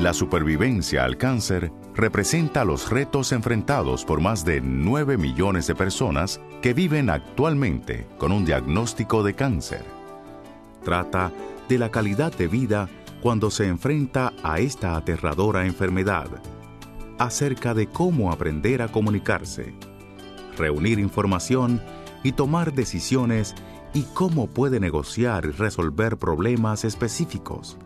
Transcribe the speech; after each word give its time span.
La 0.00 0.14
supervivencia 0.14 1.02
al 1.02 1.16
cáncer 1.16 1.72
representa 1.92 2.64
los 2.64 2.88
retos 2.88 3.32
enfrentados 3.32 4.04
por 4.04 4.20
más 4.20 4.44
de 4.44 4.60
9 4.60 5.18
millones 5.18 5.66
de 5.66 5.74
personas 5.74 6.40
que 6.62 6.72
viven 6.72 7.10
actualmente 7.10 8.06
con 8.16 8.30
un 8.30 8.44
diagnóstico 8.44 9.24
de 9.24 9.34
cáncer. 9.34 9.84
Trata 10.84 11.32
de 11.68 11.78
la 11.78 11.90
calidad 11.90 12.32
de 12.32 12.46
vida 12.46 12.88
cuando 13.20 13.50
se 13.50 13.66
enfrenta 13.66 14.34
a 14.44 14.60
esta 14.60 14.94
aterradora 14.94 15.66
enfermedad, 15.66 16.28
acerca 17.18 17.74
de 17.74 17.88
cómo 17.88 18.30
aprender 18.30 18.82
a 18.82 18.92
comunicarse, 18.92 19.74
reunir 20.56 21.00
información 21.00 21.82
y 22.22 22.30
tomar 22.30 22.72
decisiones 22.72 23.56
y 23.94 24.02
cómo 24.14 24.46
puede 24.46 24.78
negociar 24.78 25.44
y 25.46 25.50
resolver 25.50 26.18
problemas 26.18 26.84
específicos 26.84 27.76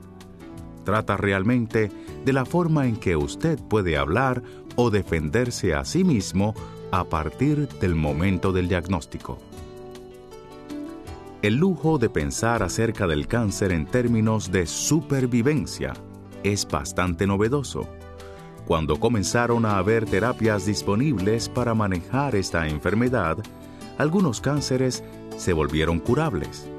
trata 0.83 1.17
realmente 1.17 1.91
de 2.25 2.33
la 2.33 2.45
forma 2.45 2.86
en 2.86 2.96
que 2.96 3.17
usted 3.17 3.59
puede 3.59 3.96
hablar 3.96 4.43
o 4.77 4.91
defenderse 4.91 5.75
a 5.75 5.85
sí 5.85 6.05
mismo 6.05 6.55
a 6.91 7.05
partir 7.05 7.68
del 7.81 7.95
momento 7.95 8.53
del 8.53 8.68
diagnóstico. 8.68 9.39
El 11.43 11.57
lujo 11.57 11.99
de 11.99 12.08
pensar 12.08 12.63
acerca 12.63 13.07
del 13.07 13.27
cáncer 13.27 13.72
en 13.72 13.86
términos 13.86 14.53
de 14.53 14.67
supervivencia 14.67 15.93
es 16.45 16.68
bastante 16.68 17.27
novedoso. 17.27 17.89
Cuando 18.67 19.00
comenzaron 19.00 19.67
a 19.67 19.79
haber 19.79 20.07
terapias 20.07 20.67
disponibles 20.67 21.49
para 21.49 21.75
manejar 21.75 22.36
esta 22.36 22.69
enfermedad, 22.69 23.39
algunos 23.99 24.41
cánceres 24.41 25.03
se 25.36 25.53
volvieron 25.53 25.99
curables. 25.99 26.71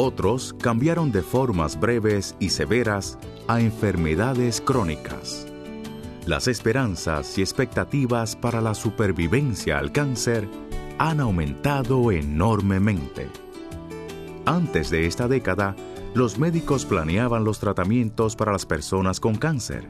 Otros 0.00 0.54
cambiaron 0.60 1.10
de 1.10 1.22
formas 1.22 1.80
breves 1.80 2.36
y 2.38 2.50
severas 2.50 3.18
a 3.48 3.60
enfermedades 3.60 4.60
crónicas. 4.60 5.44
Las 6.24 6.46
esperanzas 6.46 7.36
y 7.36 7.40
expectativas 7.40 8.36
para 8.36 8.60
la 8.60 8.74
supervivencia 8.74 9.76
al 9.76 9.90
cáncer 9.90 10.48
han 10.98 11.18
aumentado 11.18 12.12
enormemente. 12.12 13.26
Antes 14.46 14.88
de 14.90 15.04
esta 15.04 15.26
década, 15.26 15.74
los 16.14 16.38
médicos 16.38 16.84
planeaban 16.84 17.42
los 17.42 17.58
tratamientos 17.58 18.36
para 18.36 18.52
las 18.52 18.66
personas 18.66 19.18
con 19.18 19.34
cáncer. 19.34 19.88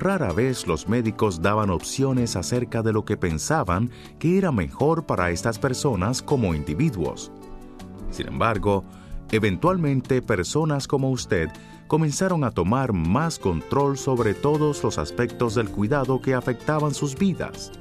Rara 0.00 0.32
vez 0.32 0.66
los 0.66 0.88
médicos 0.88 1.42
daban 1.42 1.68
opciones 1.68 2.34
acerca 2.36 2.80
de 2.80 2.94
lo 2.94 3.04
que 3.04 3.18
pensaban 3.18 3.90
que 4.18 4.38
era 4.38 4.52
mejor 4.52 5.04
para 5.04 5.30
estas 5.30 5.58
personas 5.58 6.22
como 6.22 6.54
individuos. 6.54 7.30
Sin 8.10 8.28
embargo, 8.28 8.84
Eventualmente, 9.30 10.22
personas 10.22 10.86
como 10.86 11.10
usted 11.10 11.48
comenzaron 11.86 12.44
a 12.44 12.50
tomar 12.50 12.92
más 12.92 13.38
control 13.38 13.98
sobre 13.98 14.34
todos 14.34 14.82
los 14.82 14.98
aspectos 14.98 15.54
del 15.54 15.70
cuidado 15.70 16.20
que 16.20 16.34
afectaban 16.34 16.94
sus 16.94 17.16
vidas. 17.16 17.72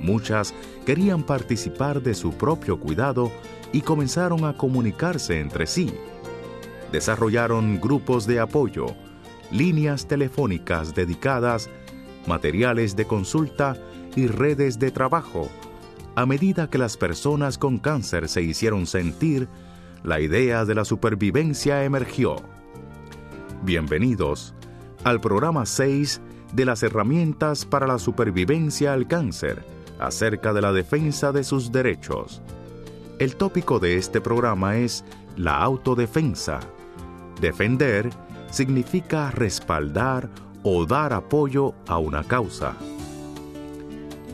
Muchas 0.00 0.54
querían 0.86 1.22
participar 1.22 2.02
de 2.02 2.14
su 2.14 2.32
propio 2.32 2.78
cuidado 2.78 3.32
y 3.72 3.80
comenzaron 3.82 4.44
a 4.44 4.56
comunicarse 4.56 5.40
entre 5.40 5.66
sí. 5.66 5.92
Desarrollaron 6.92 7.80
grupos 7.80 8.26
de 8.26 8.40
apoyo, 8.40 8.86
líneas 9.50 10.06
telefónicas 10.06 10.94
dedicadas, 10.94 11.68
materiales 12.26 12.96
de 12.96 13.06
consulta 13.06 13.76
y 14.16 14.26
redes 14.26 14.78
de 14.78 14.90
trabajo, 14.90 15.48
a 16.14 16.26
medida 16.26 16.68
que 16.68 16.78
las 16.78 16.96
personas 16.96 17.58
con 17.58 17.78
cáncer 17.78 18.28
se 18.28 18.42
hicieron 18.42 18.86
sentir 18.86 19.48
la 20.02 20.20
idea 20.20 20.64
de 20.64 20.74
la 20.74 20.84
supervivencia 20.84 21.84
emergió. 21.84 22.36
Bienvenidos 23.62 24.54
al 25.04 25.20
programa 25.20 25.66
6 25.66 26.20
de 26.52 26.64
las 26.64 26.82
herramientas 26.82 27.64
para 27.64 27.86
la 27.86 27.98
supervivencia 27.98 28.92
al 28.92 29.06
cáncer, 29.06 29.64
acerca 29.98 30.52
de 30.52 30.62
la 30.62 30.72
defensa 30.72 31.32
de 31.32 31.44
sus 31.44 31.72
derechos. 31.72 32.40
El 33.18 33.36
tópico 33.36 33.80
de 33.80 33.96
este 33.96 34.20
programa 34.20 34.76
es 34.76 35.04
la 35.36 35.58
autodefensa. 35.58 36.60
Defender 37.40 38.10
significa 38.50 39.30
respaldar 39.30 40.30
o 40.62 40.86
dar 40.86 41.12
apoyo 41.12 41.74
a 41.86 41.98
una 41.98 42.22
causa. 42.24 42.76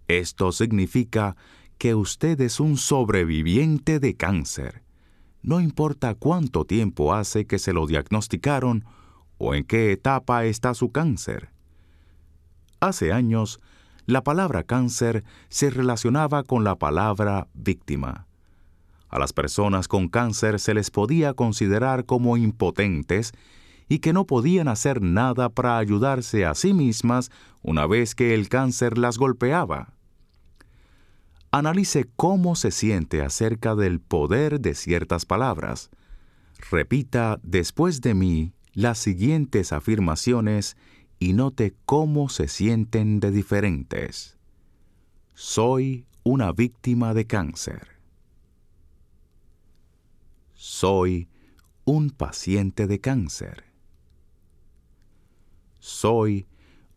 esto 0.09 0.53
significa 0.53 1.37
que 1.78 1.94
usted 1.94 2.41
es 2.41 2.61
un 2.61 2.77
sobreviviente 2.77 4.00
de 4.00 4.15
cáncer. 4.15 4.83
No 5.43 5.61
importa 5.61 6.15
cuánto 6.15 6.65
tiempo 6.65 7.15
hace 7.15 7.47
que 7.47 7.59
se 7.59 7.72
lo 7.72 7.87
diagnosticaron 7.87 8.84
o 9.39 9.55
en 9.55 9.65
qué 9.65 9.93
etapa 9.93 10.45
está 10.45 10.75
su 10.75 10.91
cáncer. 10.91 11.50
Hace 12.81 13.12
años, 13.12 13.61
la 14.06 14.22
palabra 14.22 14.62
cáncer 14.62 15.25
se 15.49 15.71
relacionaba 15.71 16.43
con 16.45 16.65
la 16.65 16.77
palabra 16.77 17.49
víctima. 17.55 18.27
A 19.09 19.19
las 19.19 19.33
personas 19.33 19.89
con 19.89 20.09
cáncer 20.09 20.59
se 20.59 20.75
les 20.75 20.91
podía 20.91 21.34
considerar 21.34 22.06
como 22.06 22.37
impotentes 22.37 23.33
y 23.89 24.00
que 24.00 24.12
no 24.12 24.27
podían 24.27 24.69
hacer 24.69 25.01
nada 25.01 25.48
para 25.48 25.78
ayudarse 25.78 26.45
a 26.45 26.54
sí 26.54 26.72
mismas 26.72 27.30
una 27.63 27.86
vez 27.86 28.15
que 28.15 28.34
el 28.34 28.48
cáncer 28.48 28.98
las 28.98 29.16
golpeaba 29.16 29.96
analice 31.58 32.04
cómo 32.16 32.54
se 32.54 32.70
siente 32.70 33.22
acerca 33.22 33.74
del 33.74 33.98
poder 34.00 34.60
de 34.60 34.74
ciertas 34.74 35.24
palabras. 35.24 35.91
Repita 36.70 37.41
después 37.42 38.03
de 38.03 38.14
mí 38.14 38.53
las 38.74 38.98
siguientes 38.98 39.72
afirmaciones 39.72 40.76
y 41.18 41.32
note 41.32 41.74
cómo 41.86 42.28
se 42.28 42.48
sienten 42.48 43.20
de 43.20 43.30
diferentes. 43.30 44.36
Soy 45.32 46.04
una 46.24 46.53
víctima 46.53 47.14
de 47.14 47.26
cáncer. 47.26 47.88
Soy 50.53 51.28
un 51.86 52.10
paciente 52.10 52.86
de 52.86 53.00
cáncer. 53.00 53.64
Soy 55.78 56.47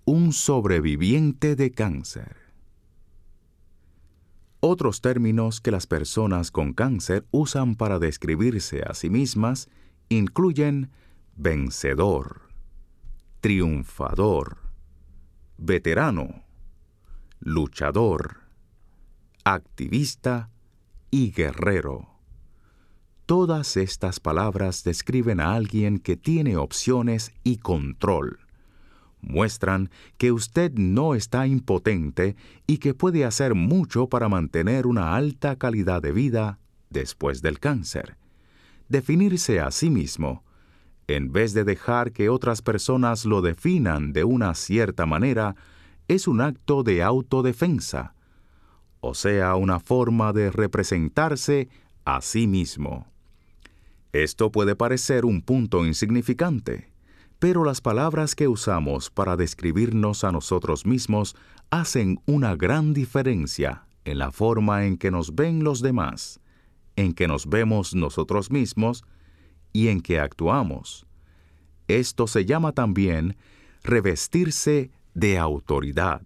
un 0.03 0.33
sobreviviente 0.33 1.55
de 1.55 1.71
cáncer. 1.71 2.38
Otros 4.61 4.99
términos 4.99 5.61
que 5.61 5.71
las 5.71 5.87
personas 5.87 6.51
con 6.51 6.73
cáncer 6.73 7.25
usan 7.31 7.75
para 7.75 7.97
describirse 7.97 8.81
a 8.83 8.93
sí 8.93 9.09
mismas 9.09 9.69
incluyen 10.09 10.91
vencedor, 11.37 12.49
triunfador, 13.39 14.57
veterano, 15.57 16.43
luchador, 17.39 18.41
activista 19.45 20.49
y 21.09 21.31
guerrero. 21.31 22.09
Todas 23.25 23.77
estas 23.77 24.19
palabras 24.19 24.83
describen 24.83 25.39
a 25.39 25.53
alguien 25.53 25.99
que 25.99 26.17
tiene 26.17 26.57
opciones 26.57 27.31
y 27.43 27.57
control. 27.57 28.39
Muestran 29.21 29.89
que 30.17 30.31
usted 30.31 30.71
no 30.73 31.15
está 31.15 31.45
impotente 31.47 32.35
y 32.67 32.77
que 32.77 32.93
puede 32.93 33.25
hacer 33.25 33.55
mucho 33.55 34.07
para 34.07 34.29
mantener 34.29 34.87
una 34.87 35.15
alta 35.15 35.55
calidad 35.57 36.01
de 36.01 36.11
vida 36.11 36.59
después 36.89 37.41
del 37.41 37.59
cáncer. 37.59 38.17
Definirse 38.87 39.59
a 39.59 39.71
sí 39.71 39.89
mismo 39.89 40.43
en 41.15 41.31
vez 41.31 41.53
de 41.53 41.63
dejar 41.63 42.11
que 42.11 42.29
otras 42.29 42.61
personas 42.61 43.25
lo 43.25 43.41
definan 43.41 44.13
de 44.13 44.23
una 44.23 44.53
cierta 44.53 45.05
manera, 45.05 45.55
es 46.07 46.27
un 46.27 46.41
acto 46.41 46.83
de 46.83 47.03
autodefensa, 47.03 48.13
o 48.99 49.13
sea, 49.13 49.55
una 49.55 49.79
forma 49.79 50.33
de 50.33 50.51
representarse 50.51 51.69
a 52.05 52.21
sí 52.21 52.47
mismo. 52.47 53.07
Esto 54.11 54.51
puede 54.51 54.75
parecer 54.75 55.25
un 55.25 55.41
punto 55.41 55.85
insignificante, 55.85 56.91
pero 57.39 57.63
las 57.63 57.79
palabras 57.79 58.35
que 58.35 58.49
usamos 58.49 59.09
para 59.09 59.37
describirnos 59.37 60.25
a 60.25 60.31
nosotros 60.31 60.85
mismos 60.85 61.35
hacen 61.69 62.21
una 62.25 62.55
gran 62.55 62.93
diferencia 62.93 63.85
en 64.03 64.19
la 64.19 64.31
forma 64.31 64.85
en 64.85 64.97
que 64.97 65.09
nos 65.09 65.33
ven 65.35 65.63
los 65.63 65.81
demás, 65.81 66.41
en 66.97 67.13
que 67.13 67.27
nos 67.27 67.47
vemos 67.47 67.95
nosotros 67.95 68.51
mismos 68.51 69.05
y 69.71 69.87
en 69.87 70.01
que 70.01 70.19
actuamos. 70.19 71.05
Esto 71.87 72.27
se 72.27 72.45
llama 72.45 72.73
también 72.73 73.37
revestirse 73.83 74.91
de 75.13 75.37
autoridad. 75.37 76.21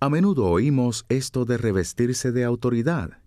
A 0.00 0.08
menudo 0.08 0.46
oímos 0.46 1.04
esto 1.10 1.44
de 1.44 1.58
revestirse 1.58 2.32
de 2.32 2.44
autoridad. 2.44 3.18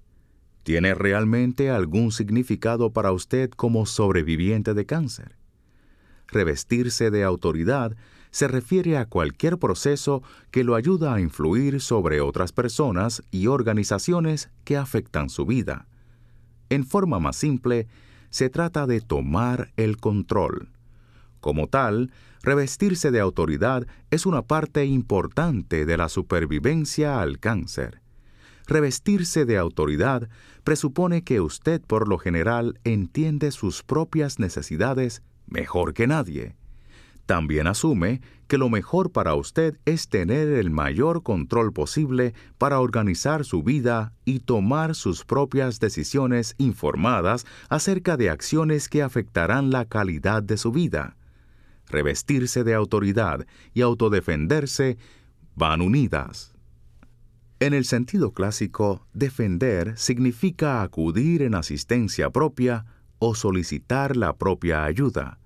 ¿Tiene 0.63 0.95
realmente 0.95 1.69
algún 1.69 2.11
significado 2.11 2.91
para 2.91 3.11
usted 3.11 3.51
como 3.51 3.85
sobreviviente 3.85 4.73
de 4.73 4.85
cáncer? 4.85 5.35
Revestirse 6.27 7.12
de 7.12 7.24
autoridad 7.24 7.95
se 8.31 8.48
refiere 8.48 8.98
a 8.98 9.06
cualquier 9.06 9.57
proceso 9.57 10.22
que 10.51 10.63
lo 10.63 10.75
ayuda 10.75 11.13
a 11.13 11.22
influir 11.22 11.80
sobre 11.80 12.19
otras 12.19 12.51
personas 12.51 13.24
y 13.31 13.48
organizaciones 13.48 14.50
que 14.66 14.75
afectan 14.75 15.30
su 15.30 15.45
vida. 15.45 15.88
En 16.69 16.86
forma 16.86 17.19
más 17.19 17.38
simple, 17.38 17.88
se 18.30 18.50
trata 18.50 18.88
de 18.88 19.00
tomar 19.00 19.72
el 19.77 19.95
control. 19.95 20.69
Como 21.39 21.68
tal, 21.68 22.12
revestirse 22.42 23.12
de 23.12 23.21
autoridad 23.21 23.88
es 24.12 24.25
una 24.25 24.42
parte 24.42 24.83
importante 24.86 25.86
de 25.86 25.95
la 25.95 26.10
supervivencia 26.10 27.21
al 27.21 27.39
cáncer. 27.39 28.01
Revestirse 28.68 29.45
de 29.45 29.57
autoridad 29.57 30.28
presupone 30.63 31.24
que 31.24 31.39
usted 31.39 31.81
por 31.81 32.10
lo 32.10 32.18
general 32.18 32.80
entiende 32.83 33.51
sus 33.51 33.83
propias 33.83 34.39
necesidades 34.39 35.21
mejor 35.47 35.94
que 35.94 36.07
nadie. 36.07 36.56
También 37.25 37.65
asume 37.65 38.21
que 38.47 38.59
lo 38.59 38.69
mejor 38.69 39.12
para 39.12 39.33
usted 39.33 39.80
es 39.86 40.09
tener 40.09 40.47
el 40.50 40.69
mayor 40.69 41.24
control 41.24 41.74
posible 41.74 42.36
para 42.59 42.80
organizar 42.80 43.44
su 43.45 43.63
vida 43.63 44.13
y 44.25 44.42
tomar 44.42 44.94
sus 44.94 45.25
propias 45.25 45.80
decisiones 45.80 46.53
informadas 46.59 47.45
acerca 47.69 48.18
de 48.18 48.30
acciones 48.30 48.89
que 48.89 49.01
afectarán 49.01 49.71
la 49.71 49.86
calidad 49.86 50.44
de 50.44 50.57
su 50.57 50.71
vida. 50.71 51.18
Revestirse 51.88 52.63
de 52.63 52.75
autoridad 52.75 53.47
y 53.74 53.81
autodefenderse 53.81 54.97
van 55.56 55.81
unidas. 55.81 56.53
En 57.59 57.74
el 57.74 57.86
sentido 57.86 58.33
clásico, 58.33 59.07
defender 59.13 59.97
significa 59.97 60.83
acudir 60.83 61.42
en 61.42 61.56
asistencia 61.56 62.30
propia 62.30 62.86
o 63.19 63.35
solicitar 63.35 64.15
la 64.15 64.33
propia 64.33 64.83
ayuda. 64.83 65.39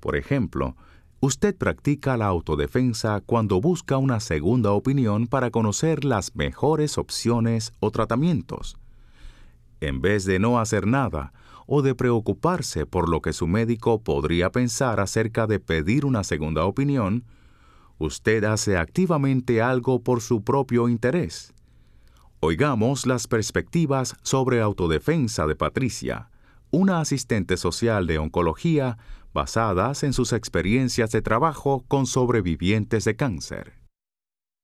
Por 0.00 0.16
ejemplo, 0.16 0.76
Usted 1.24 1.56
practica 1.56 2.18
la 2.18 2.26
autodefensa 2.26 3.22
cuando 3.24 3.58
busca 3.58 3.96
una 3.96 4.20
segunda 4.20 4.72
opinión 4.72 5.26
para 5.26 5.50
conocer 5.50 6.04
las 6.04 6.36
mejores 6.36 6.98
opciones 6.98 7.72
o 7.80 7.90
tratamientos. 7.90 8.76
En 9.80 10.02
vez 10.02 10.26
de 10.26 10.38
no 10.38 10.60
hacer 10.60 10.86
nada 10.86 11.32
o 11.66 11.80
de 11.80 11.94
preocuparse 11.94 12.84
por 12.84 13.08
lo 13.08 13.22
que 13.22 13.32
su 13.32 13.46
médico 13.46 14.02
podría 14.02 14.52
pensar 14.52 15.00
acerca 15.00 15.46
de 15.46 15.60
pedir 15.60 16.04
una 16.04 16.24
segunda 16.24 16.66
opinión, 16.66 17.24
usted 17.96 18.44
hace 18.44 18.76
activamente 18.76 19.62
algo 19.62 20.02
por 20.02 20.20
su 20.20 20.44
propio 20.44 20.90
interés. 20.90 21.54
Oigamos 22.40 23.06
las 23.06 23.28
perspectivas 23.28 24.14
sobre 24.22 24.60
autodefensa 24.60 25.46
de 25.46 25.56
Patricia, 25.56 26.28
una 26.74 27.00
asistente 27.00 27.56
social 27.56 28.06
de 28.08 28.18
oncología 28.18 28.98
basadas 29.32 30.02
en 30.02 30.12
sus 30.12 30.32
experiencias 30.32 31.10
de 31.12 31.22
trabajo 31.22 31.84
con 31.86 32.06
sobrevivientes 32.06 33.04
de 33.04 33.14
cáncer. 33.14 33.74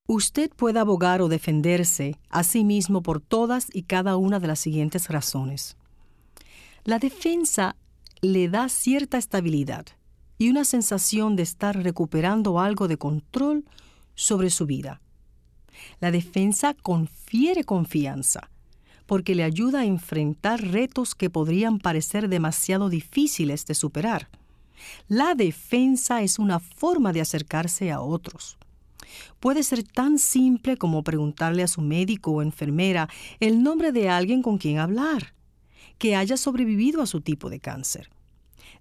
Usted 0.08 0.50
puede 0.50 0.80
abogar 0.80 1.22
o 1.22 1.28
defenderse 1.28 2.18
a 2.28 2.42
sí 2.42 2.64
mismo 2.64 3.00
por 3.02 3.20
todas 3.20 3.68
y 3.72 3.84
cada 3.84 4.16
una 4.16 4.40
de 4.40 4.48
las 4.48 4.58
siguientes 4.58 5.08
razones. 5.08 5.76
La 6.82 6.98
defensa 6.98 7.76
le 8.22 8.48
da 8.48 8.68
cierta 8.68 9.16
estabilidad 9.16 9.86
y 10.36 10.50
una 10.50 10.64
sensación 10.64 11.36
de 11.36 11.44
estar 11.44 11.80
recuperando 11.80 12.58
algo 12.58 12.88
de 12.88 12.96
control 12.96 13.64
sobre 14.16 14.50
su 14.50 14.66
vida. 14.66 15.00
La 16.00 16.10
defensa 16.10 16.74
confiere 16.74 17.62
confianza 17.62 18.50
porque 19.10 19.34
le 19.34 19.42
ayuda 19.42 19.80
a 19.80 19.84
enfrentar 19.86 20.62
retos 20.62 21.16
que 21.16 21.30
podrían 21.30 21.80
parecer 21.80 22.28
demasiado 22.28 22.88
difíciles 22.88 23.66
de 23.66 23.74
superar. 23.74 24.28
La 25.08 25.34
defensa 25.34 26.22
es 26.22 26.38
una 26.38 26.60
forma 26.60 27.12
de 27.12 27.20
acercarse 27.20 27.90
a 27.90 28.00
otros. 28.00 28.56
Puede 29.40 29.64
ser 29.64 29.82
tan 29.82 30.20
simple 30.20 30.76
como 30.76 31.02
preguntarle 31.02 31.64
a 31.64 31.66
su 31.66 31.80
médico 31.80 32.30
o 32.30 32.40
enfermera 32.40 33.08
el 33.40 33.64
nombre 33.64 33.90
de 33.90 34.08
alguien 34.08 34.42
con 34.42 34.58
quien 34.58 34.78
hablar, 34.78 35.34
que 35.98 36.14
haya 36.14 36.36
sobrevivido 36.36 37.02
a 37.02 37.06
su 37.06 37.20
tipo 37.20 37.50
de 37.50 37.58
cáncer. 37.58 38.10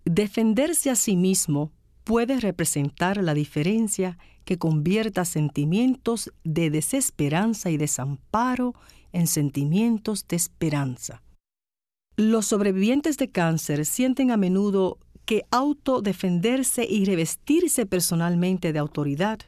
Defenderse 0.05 0.91
a 0.91 0.95
sí 0.95 1.15
mismo 1.15 1.71
puede 2.03 2.39
representar 2.39 3.17
la 3.17 3.33
diferencia 3.33 4.19
que 4.45 4.59
convierta 4.59 5.25
sentimientos 5.25 6.31
de 6.43 6.69
desesperanza 6.69 7.71
y 7.71 7.77
desamparo 7.77 8.75
en 9.13 9.27
sentimientos 9.27 10.27
de 10.27 10.35
esperanza. 10.35 11.21
Los 12.15 12.47
sobrevivientes 12.47 13.17
de 13.17 13.31
cáncer 13.31 13.85
sienten 13.85 14.31
a 14.31 14.37
menudo 14.37 14.97
que 15.25 15.45
autodefenderse 15.51 16.85
y 16.89 17.05
revestirse 17.05 17.85
personalmente 17.85 18.73
de 18.73 18.79
autoridad 18.79 19.39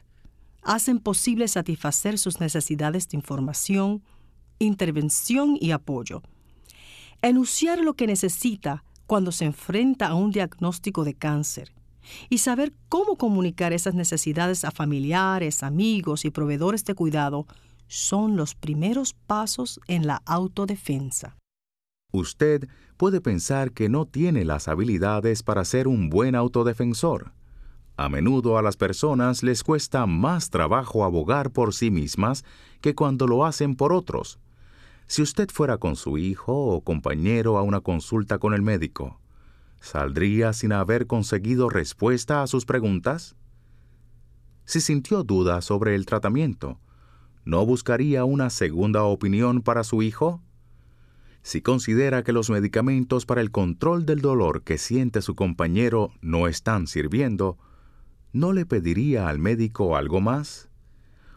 hacen 0.62 1.00
posible 1.00 1.48
satisfacer 1.48 2.18
sus 2.18 2.40
necesidades 2.40 3.08
de 3.08 3.16
información, 3.16 4.02
intervención 4.58 5.58
y 5.60 5.72
apoyo. 5.72 6.22
Enunciar 7.20 7.80
lo 7.80 7.94
que 7.94 8.06
necesita 8.06 8.84
cuando 9.06 9.32
se 9.32 9.44
enfrenta 9.44 10.06
a 10.06 10.14
un 10.14 10.30
diagnóstico 10.30 11.04
de 11.04 11.14
cáncer 11.14 11.72
y 12.30 12.38
saber 12.38 12.72
cómo 12.88 13.16
comunicar 13.16 13.72
esas 13.72 13.94
necesidades 13.94 14.64
a 14.64 14.70
familiares, 14.70 15.62
amigos 15.62 16.24
y 16.24 16.30
proveedores 16.30 16.84
de 16.84 16.94
cuidado 16.94 17.46
son 17.92 18.36
los 18.38 18.54
primeros 18.54 19.12
pasos 19.12 19.78
en 19.86 20.06
la 20.06 20.22
autodefensa. 20.24 21.36
Usted 22.10 22.66
puede 22.96 23.20
pensar 23.20 23.72
que 23.72 23.90
no 23.90 24.06
tiene 24.06 24.46
las 24.46 24.66
habilidades 24.66 25.42
para 25.42 25.62
ser 25.66 25.88
un 25.88 26.08
buen 26.08 26.34
autodefensor. 26.34 27.32
A 27.98 28.08
menudo 28.08 28.56
a 28.56 28.62
las 28.62 28.78
personas 28.78 29.42
les 29.42 29.62
cuesta 29.62 30.06
más 30.06 30.48
trabajo 30.48 31.04
abogar 31.04 31.50
por 31.50 31.74
sí 31.74 31.90
mismas 31.90 32.46
que 32.80 32.94
cuando 32.94 33.26
lo 33.26 33.44
hacen 33.44 33.76
por 33.76 33.92
otros. 33.92 34.38
Si 35.06 35.20
usted 35.20 35.50
fuera 35.50 35.76
con 35.76 35.94
su 35.94 36.16
hijo 36.16 36.54
o 36.54 36.80
compañero 36.80 37.58
a 37.58 37.62
una 37.62 37.82
consulta 37.82 38.38
con 38.38 38.54
el 38.54 38.62
médico, 38.62 39.20
¿saldría 39.82 40.54
sin 40.54 40.72
haber 40.72 41.06
conseguido 41.06 41.68
respuesta 41.68 42.42
a 42.42 42.46
sus 42.46 42.64
preguntas? 42.64 43.36
Si 44.64 44.80
sintió 44.80 45.24
dudas 45.24 45.66
sobre 45.66 45.94
el 45.94 46.06
tratamiento, 46.06 46.78
¿no 47.44 47.66
buscaría 47.66 48.24
una 48.24 48.50
segunda 48.50 49.02
opinión 49.04 49.62
para 49.62 49.84
su 49.84 50.02
hijo? 50.02 50.42
Si 51.42 51.60
considera 51.60 52.22
que 52.22 52.32
los 52.32 52.50
medicamentos 52.50 53.26
para 53.26 53.40
el 53.40 53.50
control 53.50 54.06
del 54.06 54.20
dolor 54.20 54.62
que 54.62 54.78
siente 54.78 55.22
su 55.22 55.34
compañero 55.34 56.12
no 56.20 56.46
están 56.46 56.86
sirviendo, 56.86 57.58
¿no 58.32 58.52
le 58.52 58.64
pediría 58.64 59.28
al 59.28 59.38
médico 59.38 59.96
algo 59.96 60.20
más? 60.20 60.68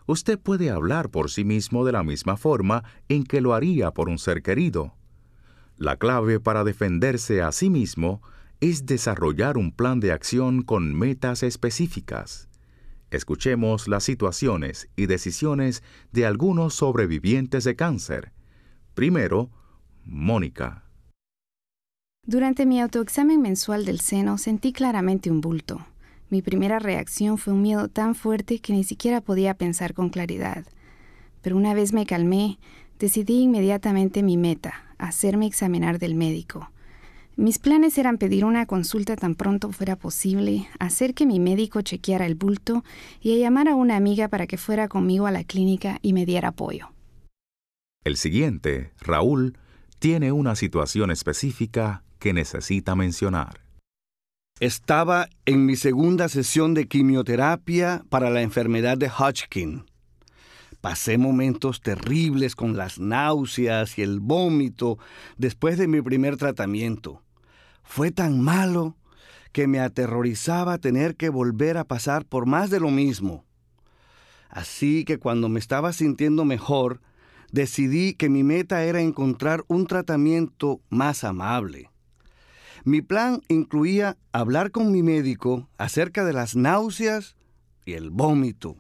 Usted 0.05 0.39
puede 0.39 0.69
hablar 0.69 1.09
por 1.09 1.31
sí 1.31 1.43
mismo 1.43 1.83
de 1.83 1.91
la 1.91 2.03
misma 2.03 2.37
forma 2.37 2.83
en 3.09 3.23
que 3.23 3.41
lo 3.41 3.55
haría 3.55 3.91
por 3.91 4.07
un 4.07 4.19
ser 4.19 4.43
querido. 4.43 4.93
La 5.77 5.97
clave 5.97 6.39
para 6.39 6.63
defenderse 6.63 7.41
a 7.41 7.51
sí 7.51 7.71
mismo 7.71 8.21
es 8.61 8.85
desarrollar 8.85 9.57
un 9.57 9.71
plan 9.71 9.99
de 9.99 10.11
acción 10.11 10.61
con 10.61 10.93
metas 10.93 11.41
específicas. 11.41 12.47
Escuchemos 13.11 13.87
las 13.87 14.03
situaciones 14.03 14.89
y 14.95 15.05
decisiones 15.05 15.83
de 16.11 16.25
algunos 16.25 16.73
sobrevivientes 16.73 17.63
de 17.63 17.75
cáncer. 17.75 18.31
Primero, 18.93 19.49
Mónica. 20.03 20.83
Durante 22.25 22.65
mi 22.65 22.81
autoexamen 22.81 23.41
mensual 23.41 23.85
del 23.85 23.99
seno 23.99 24.37
sentí 24.37 24.73
claramente 24.73 25.29
un 25.29 25.41
bulto. 25.41 25.85
Mi 26.29 26.41
primera 26.41 26.79
reacción 26.79 27.37
fue 27.37 27.53
un 27.53 27.61
miedo 27.61 27.87
tan 27.87 28.15
fuerte 28.15 28.59
que 28.59 28.73
ni 28.73 28.83
siquiera 28.83 29.21
podía 29.21 29.53
pensar 29.53 29.93
con 29.93 30.09
claridad. 30.09 30.65
Pero 31.41 31.55
una 31.55 31.75
vez 31.75 31.93
me 31.93 32.07
calmé, 32.07 32.57
decidí 32.97 33.41
inmediatamente 33.41 34.23
mi 34.23 34.37
meta, 34.37 34.73
hacerme 34.97 35.45
examinar 35.45 35.99
del 35.99 36.15
médico. 36.15 36.71
Mis 37.37 37.59
planes 37.59 37.97
eran 37.97 38.17
pedir 38.17 38.45
una 38.45 38.65
consulta 38.65 39.17
tan 39.17 39.35
pronto 39.35 39.73
fuera 39.73 39.97
posible, 39.97 40.69
hacer 40.79 41.13
que 41.13 41.25
mi 41.25 41.41
médico 41.41 41.81
chequeara 41.81 42.25
el 42.25 42.35
bulto 42.35 42.85
y 43.19 43.37
llamar 43.37 43.67
a 43.67 43.75
una 43.75 43.97
amiga 43.97 44.29
para 44.29 44.47
que 44.47 44.57
fuera 44.57 44.87
conmigo 44.87 45.27
a 45.27 45.31
la 45.31 45.43
clínica 45.43 45.99
y 46.01 46.13
me 46.13 46.25
diera 46.25 46.49
apoyo. 46.49 46.93
El 48.05 48.15
siguiente, 48.15 48.93
Raúl, 49.01 49.57
tiene 49.99 50.31
una 50.31 50.55
situación 50.55 51.11
específica 51.11 52.03
que 52.19 52.31
necesita 52.31 52.95
mencionar. 52.95 53.59
Estaba 54.61 55.27
en 55.45 55.65
mi 55.65 55.75
segunda 55.75 56.29
sesión 56.29 56.73
de 56.73 56.87
quimioterapia 56.87 58.05
para 58.07 58.29
la 58.29 58.43
enfermedad 58.43 58.97
de 58.97 59.09
Hodgkin. 59.09 59.83
Pasé 60.79 61.17
momentos 61.17 61.81
terribles 61.81 62.55
con 62.55 62.77
las 62.77 62.97
náuseas 62.97 63.97
y 63.97 64.03
el 64.03 64.21
vómito 64.21 64.97
después 65.37 65.77
de 65.77 65.89
mi 65.89 66.01
primer 66.01 66.37
tratamiento. 66.37 67.24
Fue 67.85 68.11
tan 68.11 68.41
malo 68.41 68.97
que 69.53 69.67
me 69.67 69.79
aterrorizaba 69.79 70.79
tener 70.79 71.15
que 71.15 71.29
volver 71.29 71.77
a 71.77 71.85
pasar 71.85 72.25
por 72.25 72.45
más 72.45 72.69
de 72.69 72.81
lo 72.81 72.91
mismo. 72.91 73.45
Así 74.49 75.05
que 75.05 75.17
cuando 75.17 75.47
me 75.47 75.59
estaba 75.59 75.93
sintiendo 75.93 76.43
mejor, 76.43 76.99
decidí 77.53 78.15
que 78.15 78.27
mi 78.27 78.43
meta 78.43 78.83
era 78.83 78.99
encontrar 78.99 79.63
un 79.67 79.87
tratamiento 79.87 80.81
más 80.89 81.23
amable. 81.23 81.89
Mi 82.83 83.01
plan 83.01 83.41
incluía 83.47 84.17
hablar 84.33 84.71
con 84.71 84.91
mi 84.91 85.01
médico 85.01 85.69
acerca 85.77 86.25
de 86.25 86.33
las 86.33 86.55
náuseas 86.55 87.35
y 87.85 87.93
el 87.93 88.09
vómito, 88.09 88.75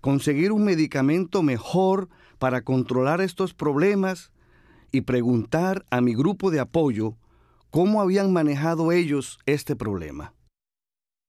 conseguir 0.00 0.52
un 0.52 0.64
medicamento 0.64 1.42
mejor 1.42 2.08
para 2.38 2.62
controlar 2.62 3.20
estos 3.20 3.54
problemas 3.54 4.32
y 4.92 5.02
preguntar 5.02 5.84
a 5.90 6.00
mi 6.00 6.14
grupo 6.14 6.50
de 6.50 6.60
apoyo 6.60 7.16
cómo 7.70 8.00
habían 8.00 8.32
manejado 8.32 8.92
ellos 8.92 9.38
este 9.46 9.76
problema. 9.76 10.34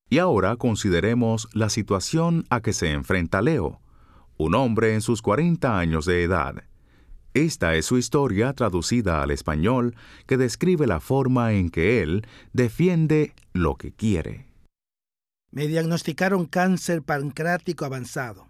Y 0.10 0.20
ahora 0.20 0.56
consideremos 0.56 1.50
la 1.53 1.70
situación 1.70 2.46
a 2.50 2.62
que 2.62 2.74
se 2.74 2.91
enfrenta 2.91 3.41
Leo, 3.41 3.82
un 4.38 4.56
hombre 4.56 4.94
en 4.94 5.01
sus 5.01 5.22
40 5.22 5.77
años 5.77 6.06
de 6.06 6.24
edad. 6.24 6.63
Esta 7.34 7.75
es 7.75 7.86
su 7.86 7.98
historia 7.98 8.53
traducida 8.53 9.22
al 9.22 9.32
español 9.32 9.96
que 10.25 10.38
describe 10.38 10.88
la 10.88 11.00
forma 11.00 11.53
en 11.53 11.70
que 11.70 12.01
él 12.01 12.25
defiende 12.53 13.34
lo 13.53 13.75
que 13.75 13.91
quiere. 13.91 14.48
Me 15.51 15.67
diagnosticaron 15.67 16.46
cáncer 16.46 17.03
pancreático 17.03 17.86
avanzado. 17.86 18.48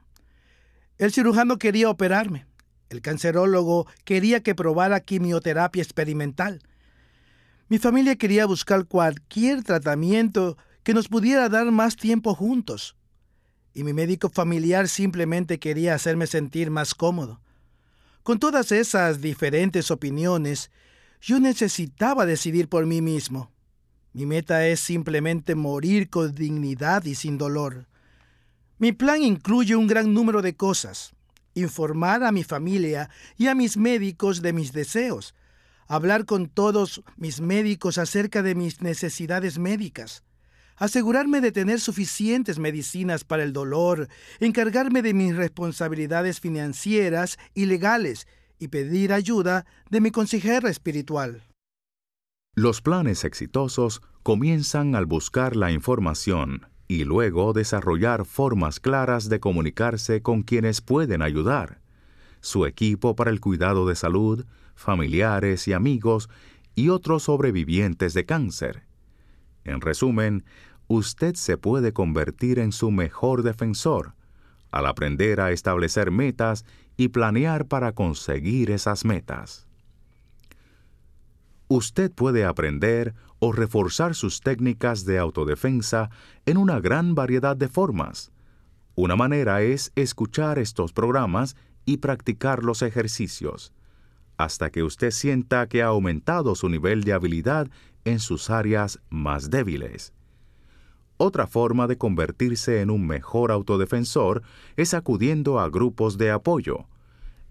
El 0.98 1.12
cirujano 1.12 1.58
quería 1.58 1.90
operarme. 1.90 2.46
El 2.90 3.02
cancerólogo 3.02 3.88
quería 4.06 4.42
que 4.42 4.56
probara 4.56 5.00
quimioterapia 5.02 5.84
experimental. 5.84 6.62
Mi 7.70 7.80
familia 7.80 8.16
quería 8.16 8.46
buscar 8.46 8.86
cualquier 8.86 9.62
tratamiento 9.62 10.58
que 10.84 10.94
nos 10.94 11.10
pudiera 11.10 11.50
dar 11.50 11.70
más 11.72 11.98
tiempo 11.98 12.34
juntos. 12.34 12.96
Y 13.74 13.84
mi 13.84 13.92
médico 13.92 14.30
familiar 14.30 14.88
simplemente 14.88 15.60
quería 15.60 15.94
hacerme 15.94 16.28
sentir 16.28 16.72
más 16.72 16.96
cómodo. 16.96 17.42
Con 18.24 18.40
todas 18.40 18.72
esas 18.72 19.20
diferentes 19.20 19.92
opiniones, 19.92 20.72
yo 21.22 21.40
necesitaba 21.42 22.26
decidir 22.26 22.70
por 22.70 22.86
mí 22.86 23.02
mismo. 23.02 23.52
Mi 24.14 24.26
meta 24.26 24.66
es 24.66 24.80
simplemente 24.80 25.54
morir 25.54 26.10
con 26.10 26.34
dignidad 26.34 27.04
y 27.04 27.16
sin 27.16 27.38
dolor. 27.38 27.86
Mi 28.80 28.94
plan 28.94 29.22
incluye 29.24 29.76
un 29.76 29.88
gran 29.88 30.14
número 30.14 30.42
de 30.42 30.56
cosas. 30.56 31.12
Informar 31.54 32.24
a 32.24 32.32
mi 32.32 32.44
familia 32.44 33.10
y 33.36 33.48
a 33.48 33.56
mis 33.56 33.76
médicos 33.76 34.42
de 34.42 34.54
mis 34.54 34.72
deseos, 34.72 35.36
hablar 35.88 36.26
con 36.26 36.48
todos 36.48 37.04
mis 37.16 37.42
médicos 37.42 37.98
acerca 37.98 38.44
de 38.44 38.56
mis 38.56 38.82
necesidades 38.82 39.58
médicas, 39.58 40.24
asegurarme 40.76 41.42
de 41.42 41.52
tener 41.52 41.80
suficientes 41.80 42.60
medicinas 42.60 43.24
para 43.24 43.44
el 43.44 43.54
dolor, 43.54 44.08
encargarme 44.40 45.02
de 45.02 45.14
mis 45.14 45.36
responsabilidades 45.36 46.40
financieras 46.40 47.38
y 47.54 47.66
legales 47.66 48.28
y 48.60 48.68
pedir 48.70 49.14
ayuda 49.14 49.66
de 49.90 50.02
mi 50.02 50.12
consejera 50.12 50.70
espiritual. 50.70 51.44
Los 52.56 52.82
planes 52.82 53.24
exitosos 53.24 54.02
comienzan 54.24 54.96
al 54.96 55.06
buscar 55.06 55.56
la 55.56 55.72
información 55.72 56.68
y 56.88 57.04
luego 57.04 57.54
desarrollar 57.54 58.26
formas 58.26 58.80
claras 58.80 59.30
de 59.30 59.40
comunicarse 59.40 60.22
con 60.22 60.42
quienes 60.42 60.82
pueden 60.82 61.22
ayudar, 61.22 61.82
su 62.42 62.66
equipo 62.66 63.16
para 63.16 63.30
el 63.30 63.42
cuidado 63.42 63.86
de 63.88 63.96
salud, 63.96 64.46
familiares 64.78 65.68
y 65.68 65.74
amigos 65.74 66.30
y 66.76 66.90
otros 66.90 67.24
sobrevivientes 67.24 68.14
de 68.14 68.26
cáncer. 68.26 68.84
En 69.66 69.82
resumen, 69.82 70.46
usted 70.88 71.36
se 71.36 71.58
puede 71.58 71.92
convertir 71.92 72.60
en 72.60 72.72
su 72.72 72.92
mejor 72.92 73.44
defensor 73.44 74.14
al 74.72 74.86
aprender 74.86 75.42
a 75.42 75.52
establecer 75.52 76.12
metas 76.12 76.64
y 76.98 77.08
planear 77.10 77.66
para 77.68 77.94
conseguir 77.94 78.70
esas 78.70 79.06
metas. 79.06 79.66
Usted 81.68 82.12
puede 82.12 82.46
aprender 82.46 83.16
o 83.40 83.52
reforzar 83.52 84.14
sus 84.14 84.42
técnicas 84.42 85.04
de 85.06 85.18
autodefensa 85.20 86.10
en 86.46 86.58
una 86.58 86.80
gran 86.80 87.16
variedad 87.16 87.58
de 87.58 87.68
formas. 87.68 88.32
Una 88.96 89.16
manera 89.16 89.62
es 89.62 89.92
escuchar 89.96 90.60
estos 90.60 90.94
programas 90.94 91.56
y 91.86 91.98
practicar 91.98 92.64
los 92.64 92.82
ejercicios 92.82 93.74
hasta 94.38 94.70
que 94.70 94.84
usted 94.84 95.12
sienta 95.12 95.68
que 95.68 95.82
ha 95.82 95.88
aumentado 95.88 96.56
su 96.56 96.70
nivel 96.70 97.04
de 97.04 97.14
habilidad 97.14 97.68
en 98.06 98.20
sus 98.20 98.50
áreas 98.50 99.00
más 99.10 99.50
débiles. 99.50 100.14
Otra 101.18 101.48
forma 101.48 101.88
de 101.88 101.98
convertirse 101.98 102.82
en 102.82 102.92
un 102.92 103.08
mejor 103.08 103.52
autodefensor 103.52 104.44
es 104.76 104.94
acudiendo 104.94 105.60
a 105.60 105.70
grupos 105.70 106.18
de 106.18 106.30
apoyo. 106.30 106.86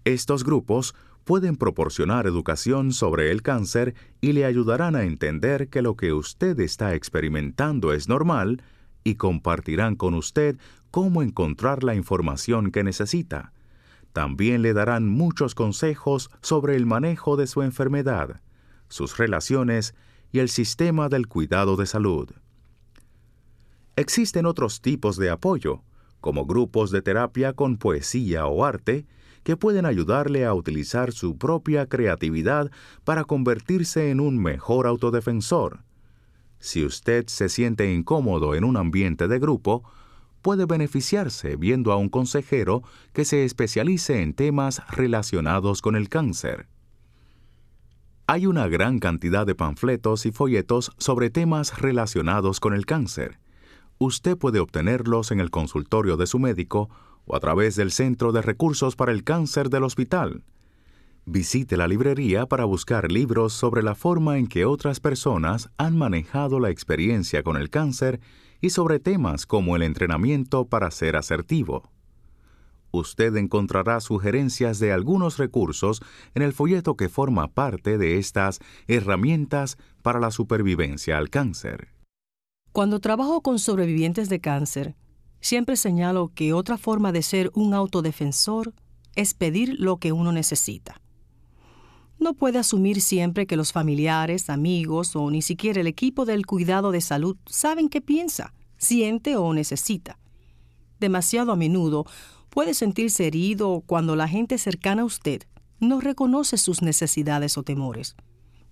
Estos 0.05 0.45
grupos 0.45 0.95
pueden 1.25 1.57
proporcionar 1.57 2.25
educación 2.25 2.93
sobre 2.93 3.31
el 3.31 3.41
cáncer 3.41 3.93
y 4.21 4.31
le 4.31 4.45
ayudarán 4.45 4.95
a 4.95 5.03
entender 5.03 5.67
que 5.67 5.81
lo 5.81 5.97
que 5.97 6.13
usted 6.13 6.57
está 6.61 6.95
experimentando 6.95 7.91
es 7.91 8.07
normal 8.07 8.63
y 9.03 9.15
compartirán 9.15 9.97
con 9.97 10.13
usted 10.13 10.57
cómo 10.89 11.21
encontrar 11.21 11.83
la 11.83 11.95
información 11.95 12.71
que 12.71 12.85
necesita. 12.85 13.51
También 14.17 14.63
le 14.63 14.73
darán 14.73 15.07
muchos 15.07 15.53
consejos 15.53 16.31
sobre 16.41 16.75
el 16.75 16.87
manejo 16.87 17.37
de 17.37 17.45
su 17.45 17.61
enfermedad, 17.61 18.41
sus 18.89 19.15
relaciones 19.15 19.93
y 20.31 20.39
el 20.39 20.49
sistema 20.49 21.07
del 21.07 21.27
cuidado 21.27 21.75
de 21.75 21.85
salud. 21.85 22.31
Existen 23.95 24.47
otros 24.47 24.81
tipos 24.81 25.17
de 25.17 25.29
apoyo, 25.29 25.83
como 26.19 26.47
grupos 26.47 26.89
de 26.89 27.03
terapia 27.03 27.53
con 27.53 27.77
poesía 27.77 28.47
o 28.47 28.65
arte, 28.65 29.05
que 29.43 29.55
pueden 29.55 29.85
ayudarle 29.85 30.47
a 30.47 30.55
utilizar 30.55 31.11
su 31.11 31.37
propia 31.37 31.85
creatividad 31.85 32.71
para 33.03 33.23
convertirse 33.23 34.09
en 34.09 34.19
un 34.19 34.41
mejor 34.41 34.87
autodefensor. 34.87 35.83
Si 36.57 36.83
usted 36.83 37.27
se 37.27 37.49
siente 37.49 37.93
incómodo 37.93 38.55
en 38.55 38.63
un 38.63 38.77
ambiente 38.77 39.27
de 39.27 39.37
grupo, 39.37 39.83
puede 40.47 40.65
beneficiarse 40.65 41.57
viendo 41.57 41.91
a 41.91 41.97
un 41.97 42.07
consejero 42.07 42.81
que 43.11 43.25
se 43.25 43.43
especialice 43.43 44.21
en 44.21 44.33
temas 44.33 44.81
relacionados 44.87 45.81
con 45.81 45.97
el 45.97 46.07
cáncer. 46.07 46.69
Hay 48.27 48.45
una 48.45 48.69
gran 48.69 48.99
cantidad 48.99 49.45
de 49.45 49.55
panfletos 49.55 50.25
y 50.25 50.31
folletos 50.31 50.93
sobre 50.99 51.29
temas 51.29 51.81
relacionados 51.81 52.61
con 52.61 52.73
el 52.73 52.85
cáncer. 52.85 53.41
Usted 53.97 54.37
puede 54.37 54.61
obtenerlos 54.61 55.31
en 55.31 55.41
el 55.41 55.51
consultorio 55.51 56.15
de 56.15 56.27
su 56.27 56.39
médico 56.39 56.89
o 57.25 57.35
a 57.35 57.41
través 57.41 57.75
del 57.75 57.91
Centro 57.91 58.31
de 58.31 58.41
Recursos 58.41 58.95
para 58.95 59.11
el 59.11 59.25
Cáncer 59.25 59.69
del 59.69 59.83
hospital. 59.83 60.45
Visite 61.25 61.75
la 61.75 61.89
librería 61.89 62.45
para 62.45 62.63
buscar 62.63 63.11
libros 63.11 63.51
sobre 63.51 63.83
la 63.83 63.95
forma 63.95 64.37
en 64.37 64.47
que 64.47 64.63
otras 64.63 65.01
personas 65.01 65.69
han 65.77 65.97
manejado 65.97 66.61
la 66.61 66.69
experiencia 66.69 67.43
con 67.43 67.57
el 67.57 67.69
cáncer 67.69 68.21
y 68.61 68.69
sobre 68.71 68.99
temas 68.99 69.45
como 69.45 69.75
el 69.75 69.83
entrenamiento 69.83 70.65
para 70.65 70.91
ser 70.91 71.15
asertivo. 71.15 71.89
usted 72.91 73.35
encontrará 73.35 73.99
sugerencias 73.99 74.79
de 74.79 74.91
algunos 74.91 75.37
recursos 75.37 76.01
en 76.33 76.41
el 76.41 76.53
folleto 76.53 76.95
que 76.95 77.09
forma 77.09 77.47
parte 77.47 77.97
de 77.97 78.17
estas 78.17 78.59
herramientas 78.87 79.77
para 80.01 80.19
la 80.19 80.31
supervivencia 80.31 81.17
al 81.17 81.29
cáncer. 81.29 81.89
Cuando 82.71 82.99
trabajo 82.99 83.41
con 83.41 83.59
sobrevivientes 83.59 84.29
de 84.29 84.39
cáncer, 84.39 84.95
siempre 85.41 85.75
señalo 85.75 86.31
que 86.33 86.53
otra 86.53 86.77
forma 86.77 87.11
de 87.11 87.21
ser 87.21 87.51
un 87.53 87.73
autodefensor 87.73 88.73
es 89.15 89.33
pedir 89.33 89.79
lo 89.79 89.97
que 89.97 90.11
uno 90.11 90.31
necesita. 90.31 91.01
No 92.19 92.33
puede 92.33 92.57
asumir 92.57 93.01
siempre 93.01 93.45
que 93.45 93.55
los 93.55 93.71
familiares, 93.71 94.49
amigos 94.49 95.15
o 95.15 95.29
ni 95.29 95.41
siquiera 95.41 95.81
el 95.81 95.87
equipo 95.87 96.25
del 96.25 96.45
cuidado 96.45 96.91
de 96.91 97.01
salud 97.01 97.37
saben 97.45 97.89
qué 97.89 98.01
piensa, 98.01 98.53
siente 98.77 99.35
o 99.35 99.53
necesita. 99.53 100.17
Demasiado 100.99 101.51
a 101.51 101.55
menudo 101.55 102.05
puede 102.49 102.73
sentirse 102.73 103.27
herido 103.27 103.83
cuando 103.85 104.15
la 104.15 104.27
gente 104.27 104.57
cercana 104.57 105.03
a 105.03 105.05
usted 105.05 105.43
no 105.79 106.01
reconoce 106.01 106.57
sus 106.57 106.81
necesidades 106.81 107.57
o 107.57 107.63
temores. 107.63 108.15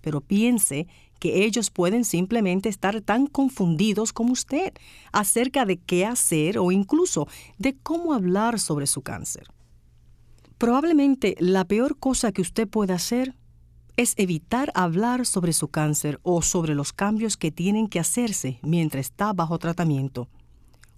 Pero 0.00 0.20
piense 0.20 0.88
que 1.20 1.44
ellos 1.44 1.70
pueden 1.70 2.04
simplemente 2.04 2.68
estar 2.68 3.00
tan 3.00 3.26
confundidos 3.26 4.12
como 4.12 4.32
usted 4.32 4.72
acerca 5.12 5.64
de 5.64 5.78
qué 5.78 6.04
hacer 6.04 6.58
o 6.58 6.72
incluso 6.72 7.28
de 7.58 7.76
cómo 7.76 8.12
hablar 8.12 8.58
sobre 8.58 8.86
su 8.86 9.02
cáncer. 9.02 9.46
Probablemente 10.58 11.36
la 11.38 11.64
peor 11.64 11.98
cosa 11.98 12.32
que 12.32 12.42
usted 12.42 12.68
puede 12.68 12.92
hacer 12.92 13.34
es 13.96 14.14
evitar 14.16 14.72
hablar 14.74 15.26
sobre 15.26 15.52
su 15.52 15.68
cáncer 15.68 16.20
o 16.22 16.42
sobre 16.42 16.74
los 16.74 16.92
cambios 16.92 17.36
que 17.36 17.50
tienen 17.50 17.88
que 17.88 18.00
hacerse 18.00 18.58
mientras 18.62 19.06
está 19.06 19.32
bajo 19.32 19.58
tratamiento 19.58 20.28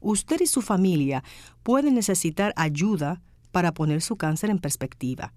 usted 0.01 0.41
y 0.41 0.47
su 0.47 0.63
familia 0.63 1.23
pueden 1.63 1.95
necesitar 1.95 2.53
ayuda 2.57 3.21
para 3.51 3.73
poner 3.73 4.03
su 4.03 4.17
cáncer 4.17 4.51
en 4.51 4.59
perspectiva. 4.59 5.33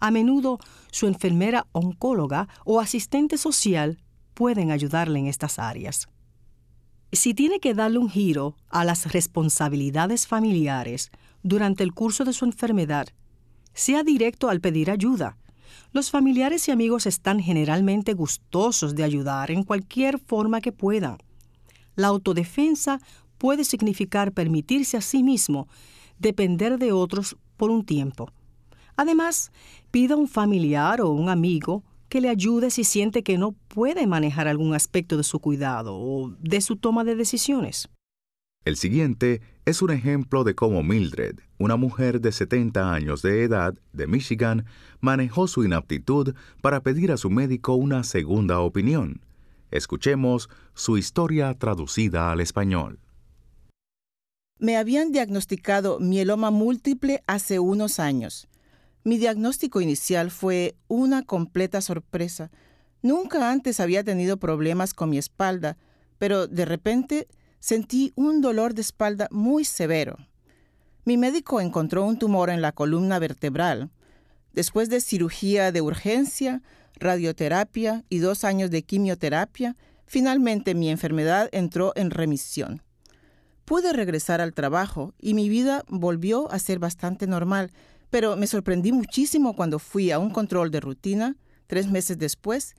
A 0.00 0.10
menudo 0.10 0.58
su 0.90 1.06
enfermera 1.06 1.66
oncóloga 1.72 2.48
o 2.64 2.80
asistente 2.80 3.38
social 3.38 4.02
pueden 4.34 4.70
ayudarle 4.70 5.18
en 5.18 5.26
estas 5.26 5.58
áreas. 5.58 6.08
Si 7.12 7.32
tiene 7.32 7.60
que 7.60 7.72
darle 7.72 7.98
un 7.98 8.10
giro 8.10 8.56
a 8.68 8.84
las 8.84 9.12
responsabilidades 9.12 10.26
familiares 10.26 11.10
durante 11.42 11.82
el 11.82 11.94
curso 11.94 12.24
de 12.24 12.32
su 12.32 12.44
enfermedad, 12.44 13.08
sea 13.76 14.02
directo 14.02 14.48
al 14.48 14.60
pedir 14.60 14.90
ayuda. 14.90 15.36
Los 15.92 16.10
familiares 16.10 16.66
y 16.66 16.72
amigos 16.72 17.06
están 17.06 17.40
generalmente 17.40 18.14
gustosos 18.14 18.94
de 18.94 19.04
ayudar 19.04 19.50
en 19.50 19.62
cualquier 19.62 20.18
forma 20.18 20.60
que 20.60 20.72
puedan. 20.72 21.18
La 21.94 22.08
autodefensa 22.08 23.00
puede 23.38 23.64
significar 23.64 24.32
permitirse 24.32 24.96
a 24.96 25.02
sí 25.02 25.22
mismo 25.22 25.68
depender 26.18 26.78
de 26.78 26.92
otros 26.92 27.36
por 27.56 27.70
un 27.70 27.84
tiempo. 27.84 28.32
Además, 28.96 29.52
pida 29.90 30.14
a 30.14 30.18
un 30.18 30.26
familiar 30.26 31.02
o 31.02 31.10
un 31.10 31.28
amigo 31.28 31.84
que 32.08 32.22
le 32.22 32.30
ayude 32.30 32.70
si 32.70 32.82
siente 32.82 33.22
que 33.22 33.36
no 33.36 33.52
puede 33.52 34.06
manejar 34.06 34.48
algún 34.48 34.74
aspecto 34.74 35.18
de 35.18 35.22
su 35.22 35.38
cuidado 35.38 35.96
o 35.96 36.30
de 36.40 36.62
su 36.62 36.76
toma 36.76 37.04
de 37.04 37.14
decisiones. 37.14 37.88
El 38.64 38.76
siguiente 38.76 39.42
es 39.66 39.82
un 39.82 39.90
ejemplo 39.90 40.44
de 40.44 40.54
cómo 40.54 40.82
Mildred, 40.82 41.40
una 41.58 41.76
mujer 41.76 42.20
de 42.20 42.32
70 42.32 42.92
años 42.92 43.22
de 43.22 43.42
edad 43.44 43.74
de 43.92 44.06
Michigan, 44.06 44.66
manejó 45.00 45.48
su 45.48 45.64
inaptitud 45.64 46.34
para 46.60 46.80
pedir 46.80 47.12
a 47.12 47.16
su 47.16 47.30
médico 47.30 47.74
una 47.74 48.04
segunda 48.04 48.60
opinión. 48.60 49.20
Escuchemos 49.70 50.48
su 50.74 50.96
historia 50.98 51.54
traducida 51.54 52.30
al 52.30 52.40
español. 52.40 52.98
Me 54.58 54.76
habían 54.76 55.12
diagnosticado 55.12 55.98
mieloma 56.00 56.50
múltiple 56.50 57.22
hace 57.26 57.58
unos 57.58 57.98
años. 58.00 58.48
Mi 59.04 59.18
diagnóstico 59.18 59.80
inicial 59.80 60.30
fue 60.30 60.76
una 60.88 61.22
completa 61.22 61.80
sorpresa. 61.80 62.50
Nunca 63.02 63.50
antes 63.50 63.80
había 63.80 64.02
tenido 64.02 64.38
problemas 64.38 64.94
con 64.94 65.10
mi 65.10 65.18
espalda, 65.18 65.76
pero 66.18 66.46
de 66.46 66.64
repente 66.64 67.28
sentí 67.60 68.12
un 68.16 68.40
dolor 68.40 68.74
de 68.74 68.80
espalda 68.80 69.28
muy 69.30 69.64
severo. 69.64 70.16
Mi 71.06 71.16
médico 71.16 71.60
encontró 71.60 72.04
un 72.04 72.18
tumor 72.18 72.50
en 72.50 72.60
la 72.60 72.72
columna 72.72 73.20
vertebral. 73.20 73.90
Después 74.52 74.88
de 74.88 75.00
cirugía 75.00 75.70
de 75.70 75.80
urgencia, 75.80 76.62
radioterapia 76.96 78.02
y 78.08 78.18
dos 78.18 78.42
años 78.42 78.72
de 78.72 78.82
quimioterapia, 78.82 79.76
finalmente 80.04 80.74
mi 80.74 80.90
enfermedad 80.90 81.48
entró 81.52 81.92
en 81.94 82.10
remisión. 82.10 82.82
Pude 83.64 83.92
regresar 83.92 84.40
al 84.40 84.52
trabajo 84.52 85.14
y 85.20 85.34
mi 85.34 85.48
vida 85.48 85.84
volvió 85.86 86.50
a 86.50 86.58
ser 86.58 86.80
bastante 86.80 87.28
normal, 87.28 87.70
pero 88.10 88.34
me 88.34 88.48
sorprendí 88.48 88.90
muchísimo 88.90 89.54
cuando 89.54 89.78
fui 89.78 90.10
a 90.10 90.18
un 90.18 90.30
control 90.30 90.72
de 90.72 90.80
rutina 90.80 91.36
tres 91.68 91.88
meses 91.88 92.18
después 92.18 92.74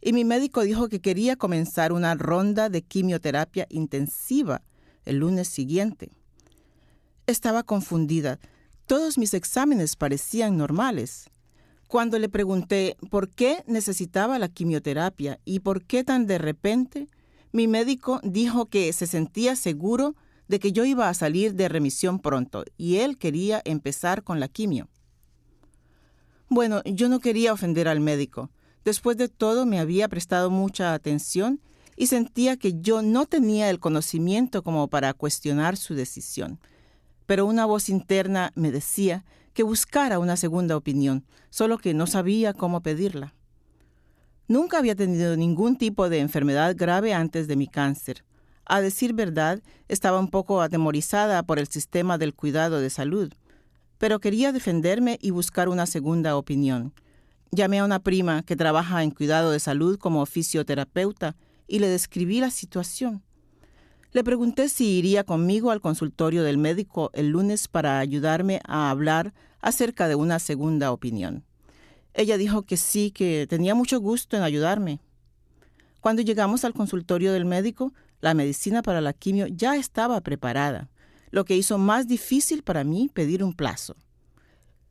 y 0.00 0.12
mi 0.12 0.24
médico 0.24 0.60
dijo 0.60 0.88
que 0.88 1.00
quería 1.00 1.34
comenzar 1.34 1.92
una 1.92 2.14
ronda 2.14 2.68
de 2.68 2.82
quimioterapia 2.82 3.66
intensiva 3.70 4.62
el 5.04 5.16
lunes 5.16 5.48
siguiente. 5.48 6.12
Estaba 7.26 7.62
confundida. 7.62 8.40
Todos 8.86 9.16
mis 9.16 9.32
exámenes 9.32 9.94
parecían 9.94 10.56
normales. 10.56 11.30
Cuando 11.86 12.18
le 12.18 12.28
pregunté 12.28 12.96
por 13.10 13.28
qué 13.28 13.62
necesitaba 13.66 14.38
la 14.38 14.48
quimioterapia 14.48 15.38
y 15.44 15.60
por 15.60 15.84
qué 15.84 16.02
tan 16.02 16.26
de 16.26 16.38
repente, 16.38 17.08
mi 17.52 17.68
médico 17.68 18.20
dijo 18.24 18.66
que 18.66 18.92
se 18.92 19.06
sentía 19.06 19.54
seguro 19.54 20.16
de 20.48 20.58
que 20.58 20.72
yo 20.72 20.84
iba 20.84 21.08
a 21.08 21.14
salir 21.14 21.54
de 21.54 21.68
remisión 21.68 22.18
pronto 22.18 22.64
y 22.76 22.96
él 22.96 23.18
quería 23.18 23.62
empezar 23.64 24.24
con 24.24 24.40
la 24.40 24.48
quimio. 24.48 24.88
Bueno, 26.48 26.82
yo 26.84 27.08
no 27.08 27.20
quería 27.20 27.52
ofender 27.52 27.88
al 27.88 28.00
médico. 28.00 28.50
Después 28.84 29.16
de 29.16 29.28
todo 29.28 29.64
me 29.64 29.78
había 29.78 30.08
prestado 30.08 30.50
mucha 30.50 30.92
atención 30.92 31.60
y 31.96 32.08
sentía 32.08 32.56
que 32.56 32.80
yo 32.80 33.00
no 33.00 33.26
tenía 33.26 33.70
el 33.70 33.78
conocimiento 33.78 34.62
como 34.62 34.88
para 34.88 35.14
cuestionar 35.14 35.76
su 35.76 35.94
decisión. 35.94 36.58
Pero 37.32 37.46
una 37.46 37.64
voz 37.64 37.88
interna 37.88 38.52
me 38.56 38.70
decía 38.70 39.24
que 39.54 39.62
buscara 39.62 40.18
una 40.18 40.36
segunda 40.36 40.76
opinión, 40.76 41.24
solo 41.48 41.78
que 41.78 41.94
no 41.94 42.06
sabía 42.06 42.52
cómo 42.52 42.82
pedirla. 42.82 43.32
Nunca 44.48 44.76
había 44.76 44.94
tenido 44.94 45.34
ningún 45.34 45.78
tipo 45.78 46.10
de 46.10 46.18
enfermedad 46.18 46.74
grave 46.76 47.14
antes 47.14 47.48
de 47.48 47.56
mi 47.56 47.68
cáncer. 47.68 48.22
A 48.66 48.82
decir 48.82 49.14
verdad, 49.14 49.62
estaba 49.88 50.18
un 50.20 50.28
poco 50.28 50.60
atemorizada 50.60 51.42
por 51.42 51.58
el 51.58 51.68
sistema 51.68 52.18
del 52.18 52.34
cuidado 52.34 52.80
de 52.80 52.90
salud, 52.90 53.32
pero 53.96 54.20
quería 54.20 54.52
defenderme 54.52 55.18
y 55.22 55.30
buscar 55.30 55.70
una 55.70 55.86
segunda 55.86 56.36
opinión. 56.36 56.92
Llamé 57.50 57.78
a 57.78 57.86
una 57.86 58.00
prima 58.00 58.42
que 58.42 58.56
trabaja 58.56 59.02
en 59.02 59.10
cuidado 59.10 59.52
de 59.52 59.60
salud 59.60 59.98
como 59.98 60.26
fisioterapeuta 60.26 61.34
y 61.66 61.78
le 61.78 61.88
describí 61.88 62.40
la 62.40 62.50
situación. 62.50 63.22
Le 64.12 64.22
pregunté 64.22 64.68
si 64.68 64.98
iría 64.98 65.24
conmigo 65.24 65.70
al 65.70 65.80
consultorio 65.80 66.42
del 66.42 66.58
médico 66.58 67.10
el 67.14 67.28
lunes 67.30 67.66
para 67.66 67.98
ayudarme 67.98 68.60
a 68.66 68.90
hablar 68.90 69.32
acerca 69.62 70.06
de 70.06 70.16
una 70.16 70.38
segunda 70.38 70.92
opinión. 70.92 71.44
Ella 72.12 72.36
dijo 72.36 72.62
que 72.62 72.76
sí, 72.76 73.10
que 73.10 73.46
tenía 73.48 73.74
mucho 73.74 73.98
gusto 74.00 74.36
en 74.36 74.42
ayudarme. 74.42 75.00
Cuando 76.02 76.20
llegamos 76.20 76.66
al 76.66 76.74
consultorio 76.74 77.32
del 77.32 77.46
médico, 77.46 77.94
la 78.20 78.34
medicina 78.34 78.82
para 78.82 79.00
la 79.00 79.14
quimio 79.14 79.46
ya 79.46 79.76
estaba 79.76 80.20
preparada, 80.20 80.90
lo 81.30 81.46
que 81.46 81.56
hizo 81.56 81.78
más 81.78 82.06
difícil 82.06 82.62
para 82.62 82.84
mí 82.84 83.08
pedir 83.08 83.42
un 83.42 83.54
plazo. 83.54 83.96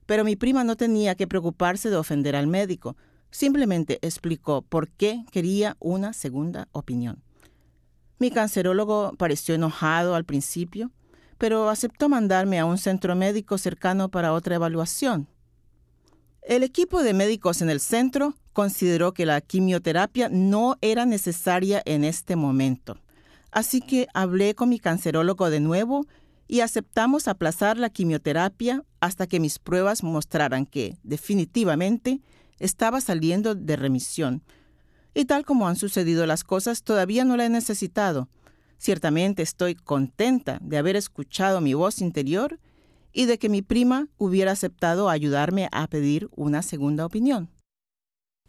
Pero 0.07 0.23
mi 0.23 0.35
prima 0.35 0.63
no 0.63 0.75
tenía 0.75 1.13
que 1.13 1.27
preocuparse 1.27 1.91
de 1.91 1.95
ofender 1.95 2.35
al 2.35 2.47
médico, 2.47 2.97
simplemente 3.29 3.99
explicó 4.01 4.63
por 4.63 4.89
qué 4.89 5.25
quería 5.31 5.77
una 5.79 6.11
segunda 6.13 6.69
opinión. 6.71 7.21
Mi 8.21 8.29
cancerólogo 8.29 9.15
pareció 9.17 9.55
enojado 9.55 10.13
al 10.13 10.25
principio, 10.25 10.91
pero 11.39 11.69
aceptó 11.69 12.07
mandarme 12.07 12.59
a 12.59 12.65
un 12.65 12.77
centro 12.77 13.15
médico 13.15 13.57
cercano 13.57 14.09
para 14.09 14.33
otra 14.33 14.53
evaluación. 14.53 15.27
El 16.43 16.61
equipo 16.61 17.01
de 17.01 17.15
médicos 17.15 17.63
en 17.63 17.71
el 17.71 17.79
centro 17.79 18.35
consideró 18.53 19.15
que 19.15 19.25
la 19.25 19.41
quimioterapia 19.41 20.29
no 20.29 20.77
era 20.81 21.07
necesaria 21.07 21.81
en 21.83 22.03
este 22.03 22.35
momento 22.35 22.99
Así 23.51 23.81
que 23.81 24.07
hablé 24.13 24.53
con 24.53 24.69
mi 24.69 24.77
cancerólogo 24.77 25.49
de 25.49 25.59
nuevo 25.59 26.05
y 26.47 26.59
aceptamos 26.59 27.27
aplazar 27.27 27.79
la 27.79 27.89
quimioterapia 27.89 28.83
hasta 28.99 29.25
que 29.25 29.39
mis 29.39 29.57
pruebas 29.57 30.03
mostraran 30.03 30.67
que, 30.67 30.95
definitivamente, 31.01 32.21
estaba 32.59 33.01
saliendo 33.01 33.55
de 33.55 33.77
remisión. 33.77 34.43
Y 35.13 35.25
tal 35.25 35.45
como 35.45 35.67
han 35.67 35.75
sucedido 35.75 36.25
las 36.25 36.43
cosas, 36.43 36.83
todavía 36.83 37.25
no 37.25 37.37
la 37.37 37.45
he 37.45 37.49
necesitado. 37.49 38.29
Ciertamente 38.77 39.43
estoy 39.43 39.75
contenta 39.75 40.57
de 40.61 40.77
haber 40.77 40.95
escuchado 40.95 41.61
mi 41.61 41.73
voz 41.73 42.01
interior 42.01 42.59
y 43.13 43.25
de 43.25 43.37
que 43.37 43.49
mi 43.49 43.61
prima 43.61 44.07
hubiera 44.17 44.51
aceptado 44.51 45.09
ayudarme 45.09 45.67
a 45.71 45.87
pedir 45.87 46.29
una 46.35 46.61
segunda 46.61 47.05
opinión. 47.05 47.49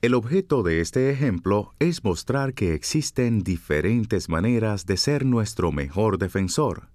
El 0.01 0.15
objeto 0.15 0.63
de 0.63 0.81
este 0.81 1.11
ejemplo 1.11 1.75
es 1.79 2.03
mostrar 2.03 2.55
que 2.55 2.75
existen 2.75 3.45
diferentes 3.45 4.29
maneras 4.29 4.85
de 4.85 4.97
ser 4.97 5.25
nuestro 5.25 5.71
mejor 5.71 6.19
defensor. 6.19 6.89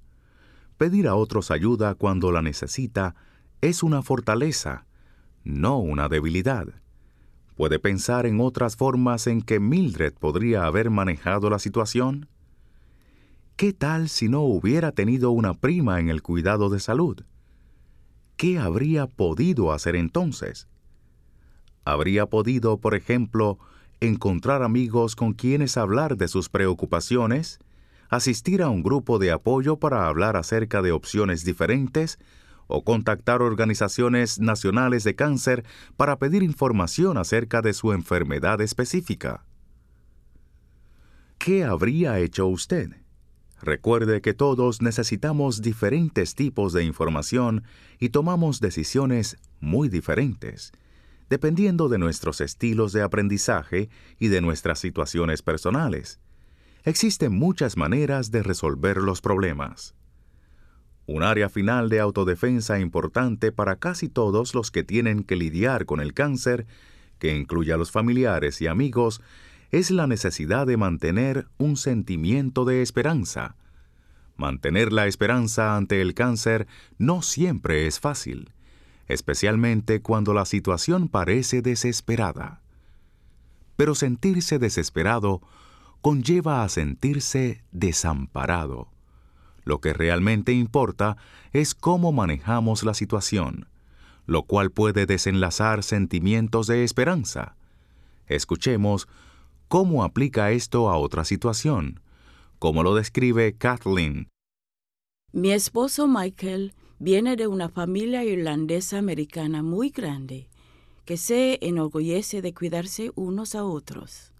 Pedir 0.78 1.08
a 1.08 1.16
otros 1.16 1.50
ayuda 1.50 1.96
cuando 1.96 2.32
la 2.32 2.42
necesita 2.42 3.16
es 3.62 3.82
una 3.82 4.02
fortaleza, 4.02 4.88
no 5.44 5.80
una 5.80 6.10
debilidad. 6.10 6.68
¿Puede 7.58 7.80
pensar 7.80 8.28
en 8.28 8.40
otras 8.40 8.76
formas 8.76 9.26
en 9.26 9.42
que 9.42 9.60
Mildred 9.60 10.14
podría 10.14 10.66
haber 10.66 10.92
manejado 10.92 11.50
la 11.50 11.58
situación? 11.58 12.30
¿Qué 13.56 13.74
tal 13.74 14.10
si 14.10 14.30
no 14.30 14.42
hubiera 14.42 14.92
tenido 14.92 15.32
una 15.32 15.56
prima 15.56 16.00
en 16.00 16.10
el 16.10 16.22
cuidado 16.22 16.70
de 16.70 16.80
salud? 16.80 17.24
¿Qué 18.36 18.60
habría 18.60 19.08
podido 19.08 19.74
hacer 19.74 19.96
entonces? 19.96 20.68
Habría 21.84 22.28
podido, 22.28 22.78
por 22.78 22.94
ejemplo, 22.94 23.58
encontrar 24.02 24.62
amigos 24.62 25.16
con 25.16 25.34
quienes 25.34 25.78
hablar 25.78 26.16
de 26.16 26.28
sus 26.28 26.50
preocupaciones, 26.50 27.58
asistir 28.10 28.62
a 28.62 28.70
un 28.70 28.84
grupo 28.84 29.18
de 29.18 29.32
apoyo 29.32 29.78
para 29.78 30.06
hablar 30.06 30.38
acerca 30.38 30.84
de 30.84 30.92
opciones 30.92 31.44
diferentes, 31.44 32.20
o 32.68 32.84
contactar 32.84 33.42
organizaciones 33.42 34.40
nacionales 34.40 35.04
de 35.04 35.16
cáncer 35.16 35.66
para 35.96 36.20
pedir 36.20 36.44
información 36.44 37.18
acerca 37.18 37.62
de 37.62 37.74
su 37.74 37.94
enfermedad 37.94 38.62
específica. 38.62 39.46
¿Qué 41.38 41.64
habría 41.64 42.20
hecho 42.20 42.48
usted? 42.48 42.92
Recuerde 43.62 44.22
que 44.22 44.34
todos 44.34 44.82
necesitamos 44.82 45.62
diferentes 45.62 46.36
tipos 46.36 46.74
de 46.74 46.84
información 46.84 47.64
y 48.00 48.10
tomamos 48.10 48.60
decisiones 48.60 49.38
muy 49.60 49.90
diferentes, 49.90 50.72
dependiendo 51.30 51.90
de 51.90 51.98
nuestros 51.98 52.42
estilos 52.42 52.94
de 52.94 53.02
aprendizaje 53.02 53.90
y 54.20 54.28
de 54.28 54.42
nuestras 54.42 54.80
situaciones 54.80 55.42
personales. 55.42 56.20
Existen 56.84 57.34
muchas 57.34 57.78
maneras 57.78 58.32
de 58.32 58.44
resolver 58.44 58.98
los 58.98 59.22
problemas. 59.22 59.96
Un 61.08 61.24
área 61.24 61.48
final 61.48 61.88
de 61.88 62.02
autodefensa 62.02 62.80
importante 62.80 63.54
para 63.54 63.78
casi 63.78 64.10
todos 64.10 64.54
los 64.54 64.72
que 64.72 64.84
tienen 64.84 65.24
que 65.24 65.38
lidiar 65.38 65.86
con 65.86 66.02
el 66.02 66.14
cáncer, 66.14 66.68
que 67.18 67.34
incluye 67.34 67.72
a 67.72 67.78
los 67.78 67.92
familiares 67.92 68.62
y 68.62 68.68
amigos, 68.68 69.22
es 69.72 69.90
la 69.90 70.06
necesidad 70.06 70.68
de 70.68 70.76
mantener 70.76 71.48
un 71.58 71.78
sentimiento 71.78 72.66
de 72.66 72.82
esperanza. 72.82 73.56
Mantener 74.36 74.92
la 74.92 75.08
esperanza 75.08 75.78
ante 75.78 76.02
el 76.02 76.14
cáncer 76.14 76.68
no 76.98 77.22
siempre 77.22 77.88
es 77.88 78.02
fácil, 78.02 78.52
especialmente 79.08 80.02
cuando 80.02 80.34
la 80.34 80.44
situación 80.44 81.08
parece 81.08 81.62
desesperada. 81.62 82.60
Pero 83.78 83.96
sentirse 83.96 84.60
desesperado 84.60 85.42
conlleva 86.02 86.64
a 86.64 86.70
sentirse 86.70 87.64
desamparado. 87.72 88.90
Lo 89.68 89.82
que 89.82 89.92
realmente 89.92 90.54
importa 90.54 91.18
es 91.52 91.76
cómo 91.76 92.14
manejamos 92.14 92.84
la 92.84 92.94
situación, 92.94 93.68
lo 94.26 94.44
cual 94.44 94.72
puede 94.72 95.06
desenlazar 95.06 95.84
sentimientos 95.84 96.68
de 96.68 96.86
esperanza. 96.86 97.58
Escuchemos 98.28 99.10
¿Cómo 99.68 100.06
aplica 100.06 100.52
esto 100.52 100.90
a 100.90 100.98
otra 100.98 101.26
situación? 101.26 102.00
Como 102.60 102.82
lo 102.82 102.96
describe 102.96 103.58
Kathleen. 103.58 104.30
Mi 105.34 105.52
esposo 105.52 106.08
Michael 106.08 106.74
viene 106.98 107.36
de 107.36 107.48
una 107.48 107.68
familia 107.68 108.24
irlandesa 108.24 108.98
americana 108.98 109.64
muy 109.64 109.90
grande 109.90 110.48
que 111.04 111.18
se 111.18 111.60
enorgullece 111.62 112.42
de 112.42 112.54
cuidarse 112.54 113.12
unos 113.16 113.54
a 113.54 113.66
otros. 113.66 114.32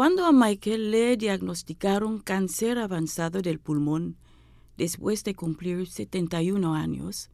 Cuando 0.00 0.24
a 0.24 0.32
Michael 0.32 0.90
le 0.90 1.18
diagnosticaron 1.18 2.20
cáncer 2.20 2.78
avanzado 2.78 3.42
del 3.42 3.58
pulmón 3.58 4.16
después 4.78 5.24
de 5.24 5.34
cumplir 5.34 5.86
71 5.90 6.74
años, 6.74 7.28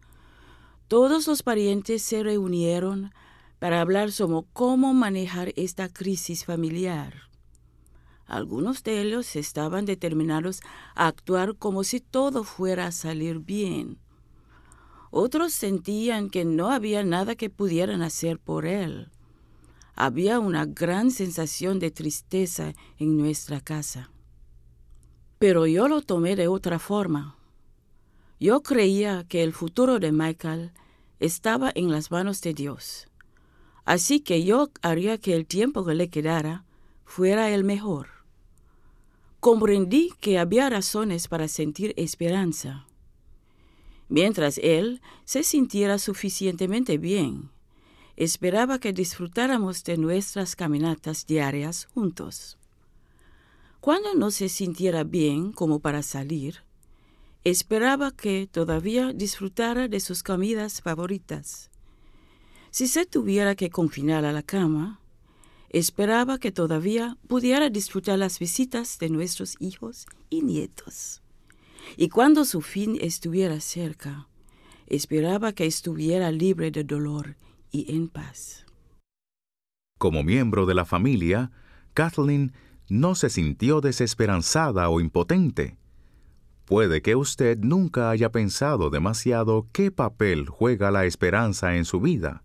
todos 0.89 1.29
los 1.29 1.45
parientes 1.45 2.03
se 2.03 2.25
reunieron 2.25 3.13
para 3.61 3.81
hablar 3.81 4.11
sobre 4.11 4.45
cómo 4.53 4.95
manejar 4.95 5.53
esta 5.55 5.89
crisis 5.89 6.45
familiar. 6.45 7.31
Algunos 8.27 8.83
de 8.83 9.01
ellos 9.01 9.37
estaban 9.37 9.85
determinados 9.85 10.61
a 10.97 11.07
actuar 11.07 11.55
como 11.55 11.85
si 11.85 12.01
todo 12.01 12.43
fuera 12.43 12.89
a 12.89 12.91
salir 12.91 13.39
bien. 13.39 14.01
Otros 15.13 15.53
sentían 15.53 16.31
que 16.31 16.45
no 16.45 16.73
había 16.73 17.05
nada 17.05 17.37
que 17.37 17.49
pudieran 17.49 18.03
hacer 18.03 18.41
por 18.41 18.67
él. 18.67 19.13
Había 19.97 20.39
una 20.39 20.67
gran 20.67 21.11
sensación 21.11 21.81
de 21.81 21.91
tristeza 21.91 22.75
en 22.99 23.17
nuestra 23.17 23.61
casa. 23.61 24.11
Pero 25.39 25.67
yo 25.67 25.89
lo 25.89 26.03
tomé 26.03 26.37
de 26.37 26.47
otra 26.47 26.79
forma. 26.79 27.37
Yo 28.39 28.63
creía 28.63 29.25
que 29.29 29.43
el 29.43 29.53
futuro 29.53 29.99
de 29.99 30.13
Michael 30.13 30.73
estaba 31.19 31.73
en 31.75 31.91
las 31.91 32.11
manos 32.11 32.41
de 32.43 32.55
Dios 32.55 33.09
Así 33.87 34.19
que 34.19 34.45
yo 34.45 34.71
haría 34.83 35.17
que 35.17 35.35
el 35.35 35.47
tiempo 35.47 35.85
que 35.85 35.95
le 35.95 36.11
quedara 36.11 36.65
fuera 37.05 37.51
el 37.51 37.63
mejor. 37.63 38.09
Comprendí 39.39 40.13
que 40.21 40.41
había 40.41 40.69
razones 40.69 41.29
para 41.29 41.47
sentir 41.47 41.95
esperanza. 41.97 42.89
Mientras 44.09 44.59
él 44.59 45.01
se 45.25 45.45
sintiera 45.45 45.99
suficientemente 45.99 46.99
bien, 46.99 47.51
esperaba 48.17 48.79
que 48.79 48.93
disfrutáramos 48.93 49.85
de 49.85 49.97
nuestras 49.97 50.57
caminatas 50.57 51.27
diarias 51.27 51.87
juntos. 51.95 52.59
Cuando 53.81 54.15
no 54.15 54.31
se 54.31 54.49
sintiera 54.49 55.05
bien 55.05 55.53
como 55.53 55.81
para 55.81 56.03
salir, 56.03 56.63
esperaba 57.45 58.11
que 58.11 58.49
todavía 58.51 59.13
disfrutara 59.13 59.89
de 59.89 60.01
sus 60.01 60.23
comidas 60.23 60.81
favoritas 60.81 61.71
si 62.77 62.89
se 62.89 63.07
tuviera 63.07 63.55
que 63.55 63.71
confinar 63.71 64.27
a 64.27 64.33
la 64.33 64.43
cama, 64.43 65.01
esperaba 65.71 66.39
que 66.39 66.53
todavía 66.53 67.17
pudiera 67.27 67.71
disfrutar 67.71 68.19
las 68.19 68.39
visitas 68.39 68.99
de 68.99 69.09
nuestros 69.09 69.57
hijos 69.61 70.05
y 70.29 70.43
nietos. 70.43 71.23
Y 71.97 72.11
cuando 72.11 72.45
su 72.45 72.61
fin 72.61 72.99
estuviera 73.01 73.61
cerca, 73.61 74.29
esperaba 74.89 75.55
que 75.55 75.65
estuviera 75.65 76.31
libre 76.31 76.71
de 76.71 76.85
dolor 76.85 77.37
y 77.71 77.95
en 77.95 78.09
paz. 78.09 78.67
Como 79.99 80.23
miembro 80.23 80.67
de 80.67 80.75
la 80.75 80.85
familia, 80.85 81.51
Kathleen 81.95 82.53
no 82.89 83.15
se 83.15 83.31
sintió 83.31 83.81
desesperanzada 83.81 84.89
o 84.89 85.01
impotente. 85.01 85.79
Puede 86.65 87.01
que 87.01 87.17
usted 87.17 87.59
nunca 87.59 88.11
haya 88.11 88.31
pensado 88.31 88.91
demasiado 88.91 89.69
qué 89.73 89.91
papel 89.91 90.49
juega 90.49 90.91
la 90.91 91.05
esperanza 91.05 91.77
en 91.77 91.85
su 91.85 92.01
vida 92.01 92.43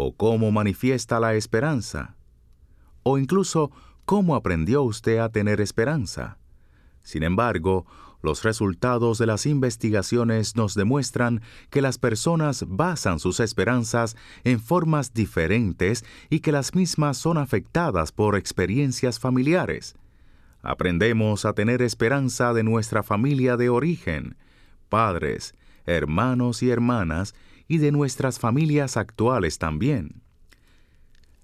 o 0.00 0.14
cómo 0.14 0.52
manifiesta 0.52 1.18
la 1.18 1.34
esperanza, 1.34 2.16
o 3.02 3.18
incluso 3.18 3.72
cómo 4.04 4.36
aprendió 4.36 4.84
usted 4.84 5.18
a 5.18 5.28
tener 5.28 5.60
esperanza. 5.60 6.38
Sin 7.02 7.24
embargo, 7.24 7.84
los 8.22 8.42
resultados 8.42 9.18
de 9.18 9.26
las 9.26 9.46
investigaciones 9.46 10.56
nos 10.56 10.74
demuestran 10.74 11.40
que 11.70 11.82
las 11.82 11.98
personas 11.98 12.64
basan 12.66 13.20
sus 13.20 13.40
esperanzas 13.40 14.16
en 14.44 14.60
formas 14.60 15.14
diferentes 15.14 16.04
y 16.28 16.40
que 16.40 16.52
las 16.52 16.74
mismas 16.74 17.16
son 17.16 17.38
afectadas 17.38 18.12
por 18.12 18.36
experiencias 18.36 19.20
familiares. 19.20 19.94
Aprendemos 20.62 21.44
a 21.44 21.52
tener 21.52 21.82
esperanza 21.82 22.52
de 22.52 22.64
nuestra 22.64 23.02
familia 23.02 23.56
de 23.56 23.68
origen, 23.68 24.36
padres, 24.88 25.54
hermanos 25.86 26.62
y 26.62 26.70
hermanas, 26.70 27.34
y 27.68 27.78
de 27.78 27.92
nuestras 27.92 28.38
familias 28.38 28.96
actuales 28.96 29.58
también. 29.58 30.22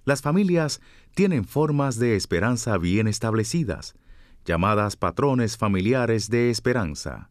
Las 0.04 0.22
familias 0.22 0.80
tienen 1.14 1.44
formas 1.44 1.98
de 1.98 2.16
esperanza 2.16 2.76
bien 2.78 3.06
establecidas, 3.06 3.94
llamadas 4.44 4.96
patrones 4.96 5.56
familiares 5.56 6.28
de 6.30 6.50
esperanza. 6.50 7.30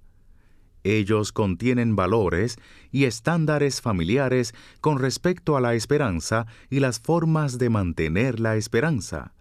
Ellos 0.84 1.32
contienen 1.32 1.96
valores 1.96 2.58
y 2.92 3.06
estándares 3.06 3.82
familiares 3.82 4.54
con 4.82 5.00
respecto 5.00 5.56
a 5.56 5.62
la 5.62 5.76
esperanza 5.76 6.46
y 6.70 6.82
las 6.82 7.00
formas 7.00 7.58
de 7.58 7.70
mantener 7.70 8.40
la 8.40 8.58
esperanza. 8.58 9.34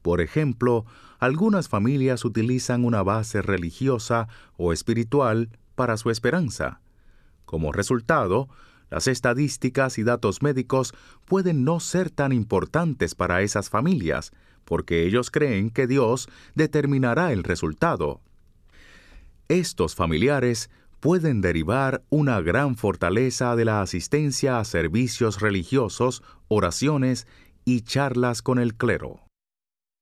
Por 0.00 0.20
ejemplo, 0.20 0.86
algunas 1.18 1.68
familias 1.68 2.24
utilizan 2.24 2.84
una 2.84 3.02
base 3.02 3.42
religiosa 3.42 4.28
o 4.56 4.72
espiritual 4.72 5.50
para 5.74 5.96
su 5.96 6.10
esperanza. 6.10 6.80
Como 7.44 7.72
resultado, 7.72 8.48
las 8.90 9.06
estadísticas 9.06 9.98
y 9.98 10.02
datos 10.02 10.42
médicos 10.42 10.94
pueden 11.26 11.64
no 11.64 11.80
ser 11.80 12.10
tan 12.10 12.32
importantes 12.32 13.14
para 13.14 13.42
esas 13.42 13.68
familias, 13.68 14.32
porque 14.64 15.06
ellos 15.06 15.30
creen 15.30 15.70
que 15.70 15.86
Dios 15.86 16.28
determinará 16.54 17.32
el 17.32 17.44
resultado. 17.44 18.20
Estos 19.48 19.94
familiares 19.94 20.70
pueden 21.00 21.40
derivar 21.42 22.02
una 22.08 22.40
gran 22.40 22.76
fortaleza 22.76 23.56
de 23.56 23.66
la 23.66 23.82
asistencia 23.82 24.58
a 24.58 24.64
servicios 24.64 25.40
religiosos, 25.40 26.22
oraciones 26.48 27.26
y 27.64 27.82
charlas 27.82 28.40
con 28.40 28.58
el 28.58 28.74
clero. 28.74 29.20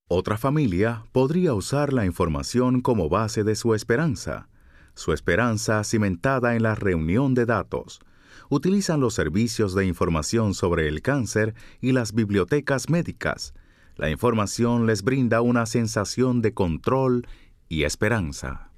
Otra 0.08 0.36
familia 0.36 1.04
podría 1.12 1.54
usar 1.54 1.92
la 1.92 2.04
información 2.04 2.82
como 2.82 3.08
base 3.08 3.44
de 3.44 3.56
su 3.56 3.74
esperanza, 3.74 4.48
su 4.94 5.12
esperanza 5.12 5.82
cimentada 5.84 6.54
en 6.54 6.62
la 6.62 6.74
reunión 6.74 7.34
de 7.34 7.46
datos, 7.46 8.00
utilizan 8.48 9.00
los 9.00 9.14
servicios 9.14 9.74
de 9.74 9.86
información 9.86 10.54
sobre 10.54 10.86
el 10.86 11.02
cáncer 11.02 11.54
y 11.80 11.92
las 11.92 12.12
bibliotecas 12.12 12.90
médicas. 12.90 13.54
La 13.96 14.10
información 14.10 14.86
les 14.86 15.02
brinda 15.02 15.42
una 15.42 15.66
sensación 15.66 16.40
de 16.42 16.54
control 16.54 17.26
y 17.68 17.84
esperanza. 17.84 18.70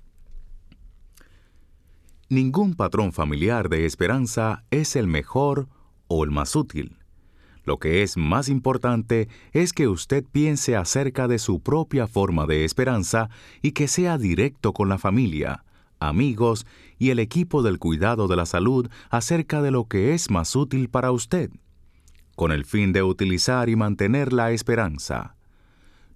Ningún 2.28 2.74
patrón 2.74 3.12
familiar 3.12 3.68
de 3.68 3.86
esperanza 3.86 4.64
es 4.70 4.96
el 4.96 5.06
mejor 5.06 5.68
o 6.08 6.24
el 6.24 6.30
más 6.30 6.56
útil. 6.56 6.96
Lo 7.64 7.78
que 7.78 8.02
es 8.02 8.16
más 8.16 8.48
importante 8.48 9.28
es 9.52 9.72
que 9.72 9.88
usted 9.88 10.24
piense 10.30 10.76
acerca 10.76 11.28
de 11.28 11.38
su 11.38 11.60
propia 11.60 12.06
forma 12.06 12.46
de 12.46 12.64
esperanza 12.64 13.30
y 13.62 13.72
que 13.72 13.88
sea 13.88 14.18
directo 14.18 14.72
con 14.72 14.88
la 14.88 14.98
familia, 14.98 15.64
amigos 15.98 16.66
y 16.98 17.10
el 17.10 17.18
equipo 17.18 17.62
del 17.62 17.78
cuidado 17.78 18.28
de 18.28 18.36
la 18.36 18.46
salud 18.46 18.90
acerca 19.10 19.62
de 19.62 19.70
lo 19.70 19.86
que 19.86 20.12
es 20.12 20.30
más 20.30 20.54
útil 20.56 20.88
para 20.88 21.10
usted, 21.10 21.50
con 22.36 22.52
el 22.52 22.64
fin 22.64 22.92
de 22.92 23.02
utilizar 23.02 23.68
y 23.68 23.76
mantener 23.76 24.32
la 24.32 24.52
esperanza. 24.52 25.36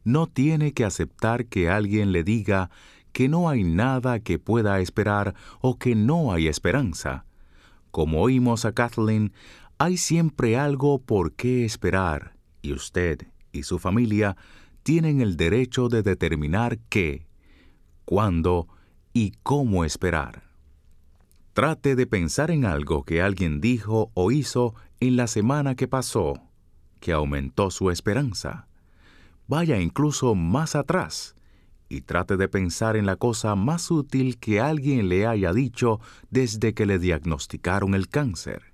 No 0.04 0.26
tiene 0.26 0.72
que 0.72 0.84
aceptar 0.84 1.46
que 1.46 1.68
alguien 1.68 2.12
le 2.12 2.24
diga 2.24 2.70
que 3.12 3.28
no 3.28 3.48
hay 3.48 3.64
nada 3.64 4.20
que 4.20 4.38
pueda 4.38 4.80
esperar 4.80 5.34
o 5.60 5.78
que 5.78 5.94
no 5.94 6.32
hay 6.32 6.48
esperanza. 6.48 7.24
Como 7.90 8.22
oímos 8.22 8.64
a 8.64 8.72
Kathleen, 8.72 9.32
hay 9.78 9.96
siempre 9.96 10.56
algo 10.56 10.98
por 10.98 11.32
qué 11.32 11.64
esperar 11.64 12.34
y 12.62 12.72
usted 12.72 13.26
y 13.52 13.62
su 13.62 13.78
familia 13.78 14.36
tienen 14.82 15.20
el 15.20 15.36
derecho 15.36 15.88
de 15.88 16.02
determinar 16.02 16.78
qué, 16.88 17.26
cuándo 18.04 18.68
y 19.12 19.32
cómo 19.42 19.84
esperar. 19.84 20.47
Trate 21.58 21.96
de 21.96 22.06
pensar 22.06 22.52
en 22.52 22.64
algo 22.64 23.02
que 23.02 23.20
alguien 23.20 23.60
dijo 23.60 24.12
o 24.14 24.30
hizo 24.30 24.76
en 25.00 25.16
la 25.16 25.26
semana 25.26 25.74
que 25.74 25.88
pasó, 25.88 26.40
que 27.00 27.10
aumentó 27.10 27.72
su 27.72 27.90
esperanza. 27.90 28.68
Vaya 29.48 29.80
incluso 29.80 30.36
más 30.36 30.76
atrás 30.76 31.34
y 31.88 32.02
trate 32.02 32.36
de 32.36 32.46
pensar 32.46 32.94
en 32.96 33.06
la 33.06 33.16
cosa 33.16 33.56
más 33.56 33.90
útil 33.90 34.38
que 34.38 34.60
alguien 34.60 35.08
le 35.08 35.26
haya 35.26 35.52
dicho 35.52 35.98
desde 36.30 36.74
que 36.74 36.86
le 36.86 37.00
diagnosticaron 37.00 37.94
el 37.94 38.08
cáncer. 38.08 38.72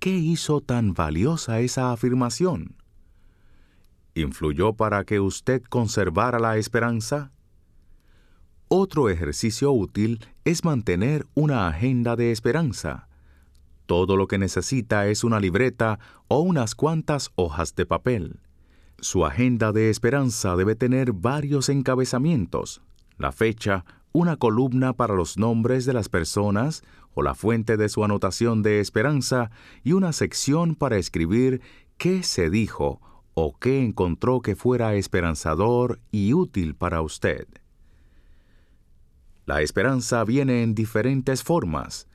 ¿Qué 0.00 0.16
hizo 0.16 0.60
tan 0.60 0.94
valiosa 0.94 1.60
esa 1.60 1.92
afirmación? 1.92 2.74
¿Influyó 4.14 4.72
para 4.72 5.04
que 5.04 5.20
usted 5.20 5.62
conservara 5.62 6.40
la 6.40 6.56
esperanza? 6.56 7.30
Otro 8.66 9.08
ejercicio 9.08 9.70
útil 9.70 10.26
es 10.48 10.64
mantener 10.64 11.26
una 11.34 11.68
agenda 11.68 12.16
de 12.16 12.32
esperanza. 12.32 13.06
Todo 13.84 14.16
lo 14.16 14.28
que 14.28 14.38
necesita 14.38 15.06
es 15.06 15.22
una 15.22 15.40
libreta 15.40 15.98
o 16.26 16.40
unas 16.40 16.74
cuantas 16.74 17.32
hojas 17.34 17.74
de 17.74 17.84
papel. 17.84 18.40
Su 18.98 19.26
agenda 19.26 19.72
de 19.72 19.90
esperanza 19.90 20.56
debe 20.56 20.74
tener 20.74 21.12
varios 21.12 21.68
encabezamientos, 21.68 22.80
la 23.18 23.30
fecha, 23.30 23.84
una 24.12 24.36
columna 24.36 24.94
para 24.94 25.14
los 25.14 25.36
nombres 25.36 25.84
de 25.84 25.92
las 25.92 26.08
personas 26.08 26.82
o 27.12 27.22
la 27.22 27.34
fuente 27.34 27.76
de 27.76 27.90
su 27.90 28.02
anotación 28.02 28.62
de 28.62 28.80
esperanza 28.80 29.50
y 29.84 29.92
una 29.92 30.14
sección 30.14 30.76
para 30.76 30.96
escribir 30.96 31.60
qué 31.98 32.22
se 32.22 32.48
dijo 32.48 33.02
o 33.34 33.54
qué 33.58 33.84
encontró 33.84 34.40
que 34.40 34.56
fuera 34.56 34.94
esperanzador 34.94 36.00
y 36.10 36.32
útil 36.32 36.74
para 36.74 37.02
usted. 37.02 37.46
La 39.48 39.62
esperanza 39.62 40.24
viene 40.24 40.62
en 40.62 40.74
diferentes 40.74 41.42
formas. 41.42 42.06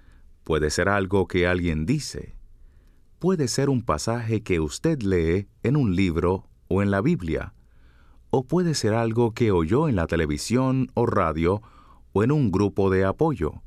Puede 0.44 0.70
ser 0.70 0.88
algo 0.88 1.28
que 1.28 1.48
alguien 1.48 1.88
dice. 1.88 2.36
Puede 3.18 3.48
ser 3.48 3.72
un 3.72 3.82
pasaje 3.82 4.44
que 4.44 4.60
usted 4.60 5.02
lee 5.02 5.48
en 5.64 5.76
un 5.76 5.96
libro 5.96 6.48
o 6.68 6.84
en 6.84 6.92
la 6.92 7.02
Biblia. 7.02 7.56
O 8.30 8.44
puede 8.46 8.76
ser 8.76 8.94
algo 8.94 9.32
que 9.32 9.52
oyó 9.52 9.90
en 9.90 9.96
la 9.96 10.06
televisión 10.06 10.92
o 10.94 11.08
radio 11.08 11.64
o 12.12 12.24
en 12.24 12.32
un 12.32 12.52
grupo 12.52 12.92
de 12.92 13.04
apoyo. 13.04 13.64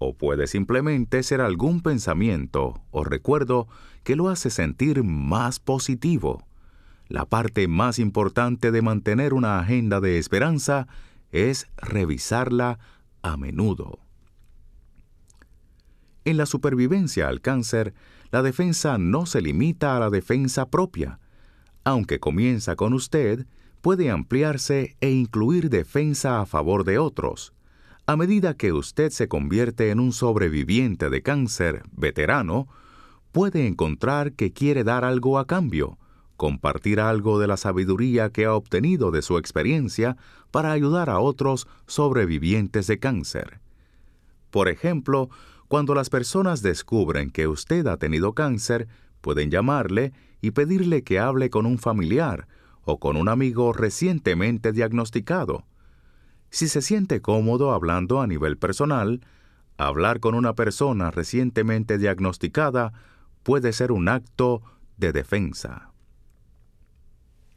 O 0.00 0.14
puede 0.14 0.48
simplemente 0.48 1.22
ser 1.22 1.40
algún 1.42 1.82
pensamiento 1.82 2.82
o 2.90 3.04
recuerdo 3.04 3.68
que 4.02 4.16
lo 4.16 4.28
hace 4.28 4.50
sentir 4.50 5.04
más 5.04 5.60
positivo. 5.60 6.44
La 7.06 7.24
parte 7.24 7.68
más 7.68 8.00
importante 8.00 8.72
de 8.72 8.82
mantener 8.82 9.32
una 9.32 9.60
agenda 9.60 10.00
de 10.00 10.18
esperanza 10.18 10.88
es 11.32 11.68
revisarla 11.76 12.78
a 13.22 13.36
menudo. 13.36 14.00
En 16.24 16.36
la 16.36 16.46
supervivencia 16.46 17.28
al 17.28 17.40
cáncer, 17.40 17.94
la 18.30 18.42
defensa 18.42 18.98
no 18.98 19.26
se 19.26 19.40
limita 19.40 19.96
a 19.96 20.00
la 20.00 20.10
defensa 20.10 20.70
propia. 20.70 21.18
Aunque 21.84 22.20
comienza 22.20 22.76
con 22.76 22.92
usted, 22.92 23.46
puede 23.80 24.10
ampliarse 24.10 24.96
e 25.00 25.10
incluir 25.10 25.70
defensa 25.70 26.40
a 26.40 26.46
favor 26.46 26.84
de 26.84 26.98
otros. 26.98 27.54
A 28.06 28.16
medida 28.16 28.54
que 28.54 28.72
usted 28.72 29.10
se 29.10 29.28
convierte 29.28 29.90
en 29.90 30.00
un 30.00 30.12
sobreviviente 30.12 31.10
de 31.10 31.22
cáncer 31.22 31.82
veterano, 31.92 32.68
puede 33.32 33.66
encontrar 33.66 34.32
que 34.32 34.52
quiere 34.52 34.84
dar 34.84 35.04
algo 35.04 35.38
a 35.38 35.46
cambio, 35.46 35.98
compartir 36.40 37.00
algo 37.00 37.38
de 37.38 37.46
la 37.46 37.58
sabiduría 37.58 38.30
que 38.30 38.46
ha 38.46 38.54
obtenido 38.54 39.10
de 39.10 39.20
su 39.20 39.36
experiencia 39.36 40.16
para 40.50 40.72
ayudar 40.72 41.10
a 41.10 41.20
otros 41.20 41.68
sobrevivientes 41.86 42.86
de 42.86 42.98
cáncer. 42.98 43.60
Por 44.50 44.70
ejemplo, 44.70 45.28
cuando 45.68 45.94
las 45.94 46.08
personas 46.08 46.62
descubren 46.62 47.28
que 47.30 47.46
usted 47.46 47.86
ha 47.88 47.98
tenido 47.98 48.32
cáncer, 48.32 48.88
pueden 49.20 49.50
llamarle 49.50 50.14
y 50.40 50.52
pedirle 50.52 51.04
que 51.04 51.18
hable 51.18 51.50
con 51.50 51.66
un 51.66 51.76
familiar 51.76 52.48
o 52.84 52.98
con 52.98 53.18
un 53.18 53.28
amigo 53.28 53.74
recientemente 53.74 54.72
diagnosticado. 54.72 55.66
Si 56.48 56.68
se 56.68 56.80
siente 56.80 57.20
cómodo 57.20 57.72
hablando 57.72 58.22
a 58.22 58.26
nivel 58.26 58.56
personal, 58.56 59.20
hablar 59.76 60.20
con 60.20 60.34
una 60.34 60.54
persona 60.54 61.10
recientemente 61.10 61.98
diagnosticada 61.98 62.94
puede 63.42 63.74
ser 63.74 63.92
un 63.92 64.08
acto 64.08 64.62
de 64.96 65.12
defensa. 65.12 65.89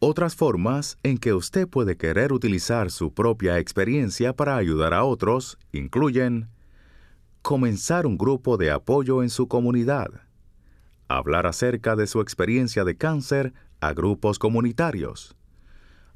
Otras 0.05 0.35
formas 0.35 0.97
en 1.03 1.17
que 1.17 1.33
usted 1.33 1.65
puede 1.65 1.95
querer 1.95 2.33
utilizar 2.33 2.91
su 2.91 3.13
propia 3.13 3.57
experiencia 3.57 4.35
para 4.35 4.57
ayudar 4.57 4.93
a 4.93 5.05
otros 5.05 5.57
incluyen 5.71 6.49
comenzar 7.41 8.05
un 8.05 8.17
grupo 8.17 8.57
de 8.57 8.69
apoyo 8.69 9.23
en 9.23 9.29
su 9.29 9.47
comunidad, 9.47 10.09
hablar 11.07 11.47
acerca 11.47 11.95
de 11.95 12.07
su 12.07 12.19
experiencia 12.19 12.83
de 12.83 12.97
cáncer 12.97 13.53
a 13.79 13.93
grupos 13.93 14.39
comunitarios, 14.39 15.37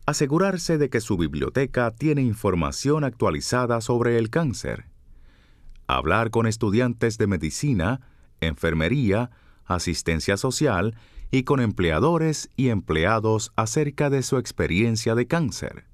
asegurarse 0.06 0.78
de 0.78 0.90
que 0.90 1.00
su 1.00 1.16
biblioteca 1.16 1.90
tiene 1.92 2.24
información 2.24 3.06
actualizada 3.06 3.80
sobre 3.80 4.18
el 4.18 4.30
cáncer, 4.30 4.90
hablar 5.88 6.30
con 6.30 6.46
estudiantes 6.46 7.18
de 7.18 7.28
medicina, 7.28 8.02
enfermería, 8.42 9.32
asistencia 9.68 10.38
social 10.38 10.96
y 11.32 11.44
con 11.44 11.60
empleadores 11.60 12.50
y 12.56 12.70
empleados 12.70 13.52
acerca 13.56 14.10
de 14.10 14.24
su 14.24 14.38
experiencia 14.38 15.14
de 15.16 15.28
cáncer. 15.28 15.86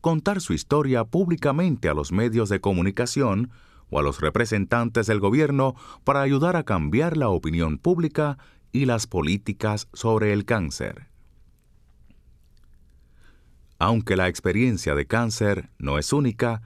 Contar 0.00 0.40
su 0.40 0.52
historia 0.52 1.04
públicamente 1.04 1.88
a 1.88 1.94
los 1.94 2.10
medios 2.12 2.48
de 2.48 2.60
comunicación 2.60 3.50
o 3.90 3.98
a 3.98 4.02
los 4.02 4.20
representantes 4.20 5.06
del 5.06 5.20
gobierno 5.20 5.74
para 6.02 6.22
ayudar 6.22 6.56
a 6.56 6.64
cambiar 6.64 7.16
la 7.16 7.28
opinión 7.28 7.78
pública 7.78 8.38
y 8.72 8.86
las 8.86 9.06
políticas 9.06 9.88
sobre 9.92 10.32
el 10.32 10.44
cáncer. 10.44 11.08
Aunque 13.78 14.16
la 14.16 14.28
experiencia 14.28 14.94
de 14.94 15.06
cáncer 15.06 15.70
no 15.78 15.98
es 15.98 16.12
única, 16.12 16.62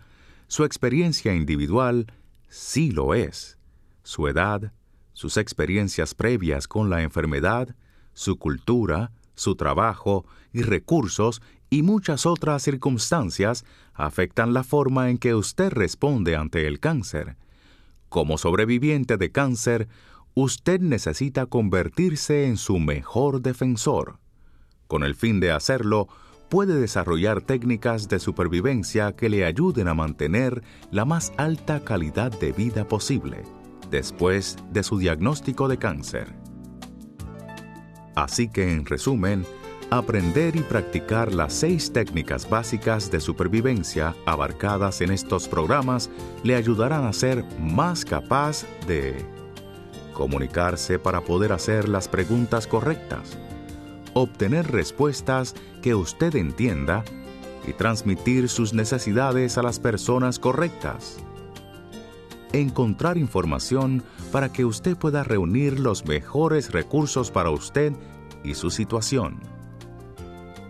su 0.49 0.65
experiencia 0.65 1.35
individual 1.35 2.13
sí 2.49 2.93
lo 2.93 3.15
es. 3.15 3.59
Su 4.03 4.29
edad, 4.29 4.73
sus 5.17 5.39
experiencias 5.39 6.15
previas 6.15 6.69
con 6.69 6.91
la 6.91 7.03
enfermedad, 7.03 7.75
su 8.13 8.37
cultura, 8.37 9.13
su 9.35 9.57
trabajo 9.57 10.27
y 10.53 10.61
recursos 10.61 11.41
y 11.71 11.81
muchas 11.81 12.27
otras 12.27 12.63
circunstancias 12.63 13.65
afectan 13.95 14.53
la 14.53 14.63
forma 14.63 15.09
en 15.09 15.17
que 15.17 15.35
usted 15.35 15.73
responde 15.73 16.37
ante 16.37 16.67
el 16.67 16.81
cáncer. 16.81 17.37
Como 18.11 18.37
sobreviviente 18.37 19.17
de 19.17 19.33
cáncer, 19.33 19.89
usted 20.35 20.81
necesita 20.81 21.47
convertirse 21.47 22.47
en 22.47 22.59
su 22.59 22.79
mejor 22.79 23.41
defensor. 23.41 24.19
Con 24.87 25.03
el 25.03 25.15
fin 25.15 25.41
de 25.41 25.51
hacerlo, 25.51 26.09
puede 26.51 26.79
desarrollar 26.79 27.41
técnicas 27.41 28.11
de 28.11 28.19
supervivencia 28.19 29.13
que 29.13 29.31
le 29.31 29.47
ayuden 29.47 29.89
a 29.89 29.95
mantener 29.95 30.63
la 30.91 31.07
más 31.07 31.33
alta 31.39 31.81
calidad 31.81 32.39
de 32.39 32.53
vida 32.53 32.87
posible 32.87 33.45
después 33.91 34.57
de 34.73 34.83
su 34.83 34.99
diagnóstico 34.99 35.69
de 35.69 35.79
cáncer. 35.79 36.35
Así 38.15 38.49
que, 38.49 38.73
en 38.73 38.87
resumen, 38.87 39.45
aprender 39.91 40.57
y 40.57 40.61
practicar 40.61 41.33
las 41.33 41.53
seis 41.53 41.93
técnicas 41.93 42.49
básicas 42.49 43.11
de 43.11 43.21
supervivencia 43.21 44.15
abarcadas 44.25 45.01
en 45.01 45.11
estos 45.11 45.49
programas 45.49 46.11
le 46.43 46.57
ayudarán 46.57 47.05
a 47.05 47.13
ser 47.13 47.45
más 47.61 48.05
capaz 48.05 48.65
de 48.87 49.17
comunicarse 50.13 50.99
para 50.99 51.21
poder 51.21 51.53
hacer 51.53 51.89
las 51.89 52.09
preguntas 52.09 52.67
correctas, 52.67 53.39
obtener 54.15 54.73
respuestas 54.73 55.55
que 55.83 55.95
usted 55.95 56.35
entienda 56.37 57.05
y 57.67 57.73
transmitir 57.73 58.49
sus 58.49 58.73
necesidades 58.73 59.59
a 59.59 59.63
las 59.63 59.79
personas 59.79 60.39
correctas. 60.39 61.19
Encontrar 62.57 63.19
información 63.19 64.03
para 64.33 64.51
que 64.51 64.65
usted 64.65 64.97
pueda 64.97 65.23
reunir 65.23 65.79
los 65.79 66.07
mejores 66.07 66.73
recursos 66.73 67.31
para 67.31 67.51
usted 67.51 67.93
y 68.43 68.55
su 68.55 68.71
situación. 68.71 69.41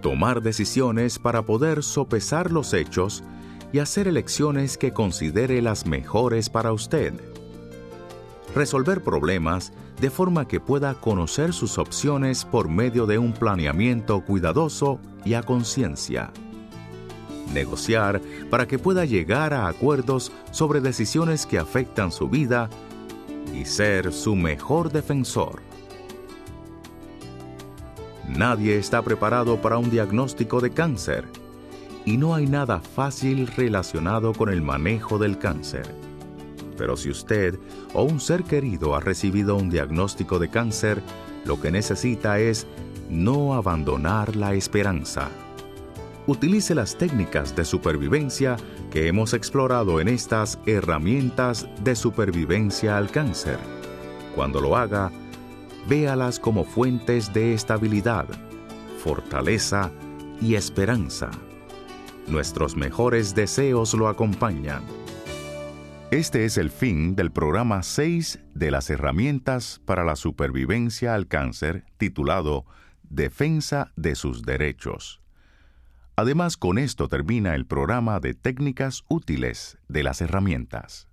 Tomar 0.03 0.42
decisiones 0.42 1.20
para 1.20 1.42
poder 1.42 1.85
sopesar 1.85 2.51
los 2.51 2.75
hechos 2.75 3.22
y 3.72 3.79
hacer 3.79 4.09
elecciones 4.09 4.79
que 4.79 4.92
considere 4.92 5.62
las 5.62 5.87
mejores 5.87 6.51
para 6.51 6.72
usted. 6.72 7.14
Resolver 8.53 9.05
problemas 9.05 9.72
de 10.01 10.11
forma 10.11 10.49
que 10.49 10.59
pueda 10.59 10.94
conocer 10.94 11.53
sus 11.53 11.79
opciones 11.79 12.44
por 12.44 12.68
medio 12.68 13.07
de 13.07 13.18
un 13.18 13.33
planeamiento 13.33 14.22
cuidadoso 14.22 14.99
y 15.25 15.35
a 15.35 15.44
conciencia. 15.44 16.33
Negociar 17.52 18.20
para 18.50 18.66
que 18.66 18.78
pueda 18.78 19.04
llegar 19.04 19.54
a 19.54 19.68
acuerdos 19.68 20.32
sobre 20.50 20.80
decisiones 20.80 21.46
que 21.46 21.59
afectan 21.59 22.12
su 22.12 22.28
vida 22.28 22.68
y 23.54 23.64
ser 23.64 24.12
su 24.12 24.35
mejor 24.35 24.90
defensor. 24.92 25.61
Nadie 28.28 28.76
está 28.76 29.02
preparado 29.02 29.61
para 29.62 29.78
un 29.78 29.90
diagnóstico 29.90 30.61
de 30.61 30.70
cáncer 30.70 31.24
y 32.04 32.16
no 32.16 32.35
hay 32.35 32.46
nada 32.46 32.80
fácil 32.80 33.46
relacionado 33.46 34.32
con 34.32 34.48
el 34.48 34.62
manejo 34.62 35.18
del 35.18 35.38
cáncer. 35.38 35.87
Pero 36.76 36.96
si 36.96 37.11
usted 37.11 37.59
o 37.94 38.02
un 38.02 38.20
ser 38.20 38.44
querido 38.44 38.94
ha 38.94 39.00
recibido 39.00 39.56
un 39.56 39.70
diagnóstico 39.70 40.38
de 40.38 40.50
cáncer, 40.50 41.02
lo 41.44 41.61
que 41.61 41.70
necesita 41.70 42.38
es 42.38 42.66
no 43.09 43.54
abandonar 43.54 44.37
la 44.37 44.54
esperanza. 44.54 45.30
Utilice 46.28 46.74
las 46.74 46.98
técnicas 46.98 47.54
de 47.54 47.64
supervivencia 47.64 48.56
que 48.90 49.06
hemos 49.06 49.32
explorado 49.32 50.00
en 50.00 50.08
estas 50.08 50.58
herramientas 50.66 51.68
de 51.84 51.94
supervivencia 51.94 52.96
al 52.96 53.10
cáncer. 53.12 53.58
Cuando 54.34 54.60
lo 54.60 54.76
haga, 54.76 55.12
véalas 55.88 56.40
como 56.40 56.64
fuentes 56.64 57.32
de 57.32 57.54
estabilidad, 57.54 58.26
fortaleza 58.98 59.92
y 60.40 60.56
esperanza. 60.56 61.30
Nuestros 62.26 62.74
mejores 62.74 63.36
deseos 63.36 63.94
lo 63.94 64.08
acompañan. 64.08 64.82
Este 66.10 66.44
es 66.44 66.58
el 66.58 66.70
fin 66.70 67.14
del 67.14 67.30
programa 67.30 67.84
6 67.84 68.40
de 68.52 68.72
las 68.72 68.90
herramientas 68.90 69.80
para 69.84 70.02
la 70.02 70.16
supervivencia 70.16 71.14
al 71.14 71.28
cáncer 71.28 71.84
titulado 71.98 72.64
Defensa 73.04 73.92
de 73.94 74.16
sus 74.16 74.42
derechos. 74.42 75.20
Además, 76.18 76.57
con 76.57 76.79
esto 76.79 77.09
termina 77.09 77.55
el 77.55 77.66
programa 77.66 78.20
de 78.20 78.33
técnicas 78.33 79.05
útiles 79.07 79.76
de 79.87 80.02
las 80.02 80.22
herramientas. 80.22 81.09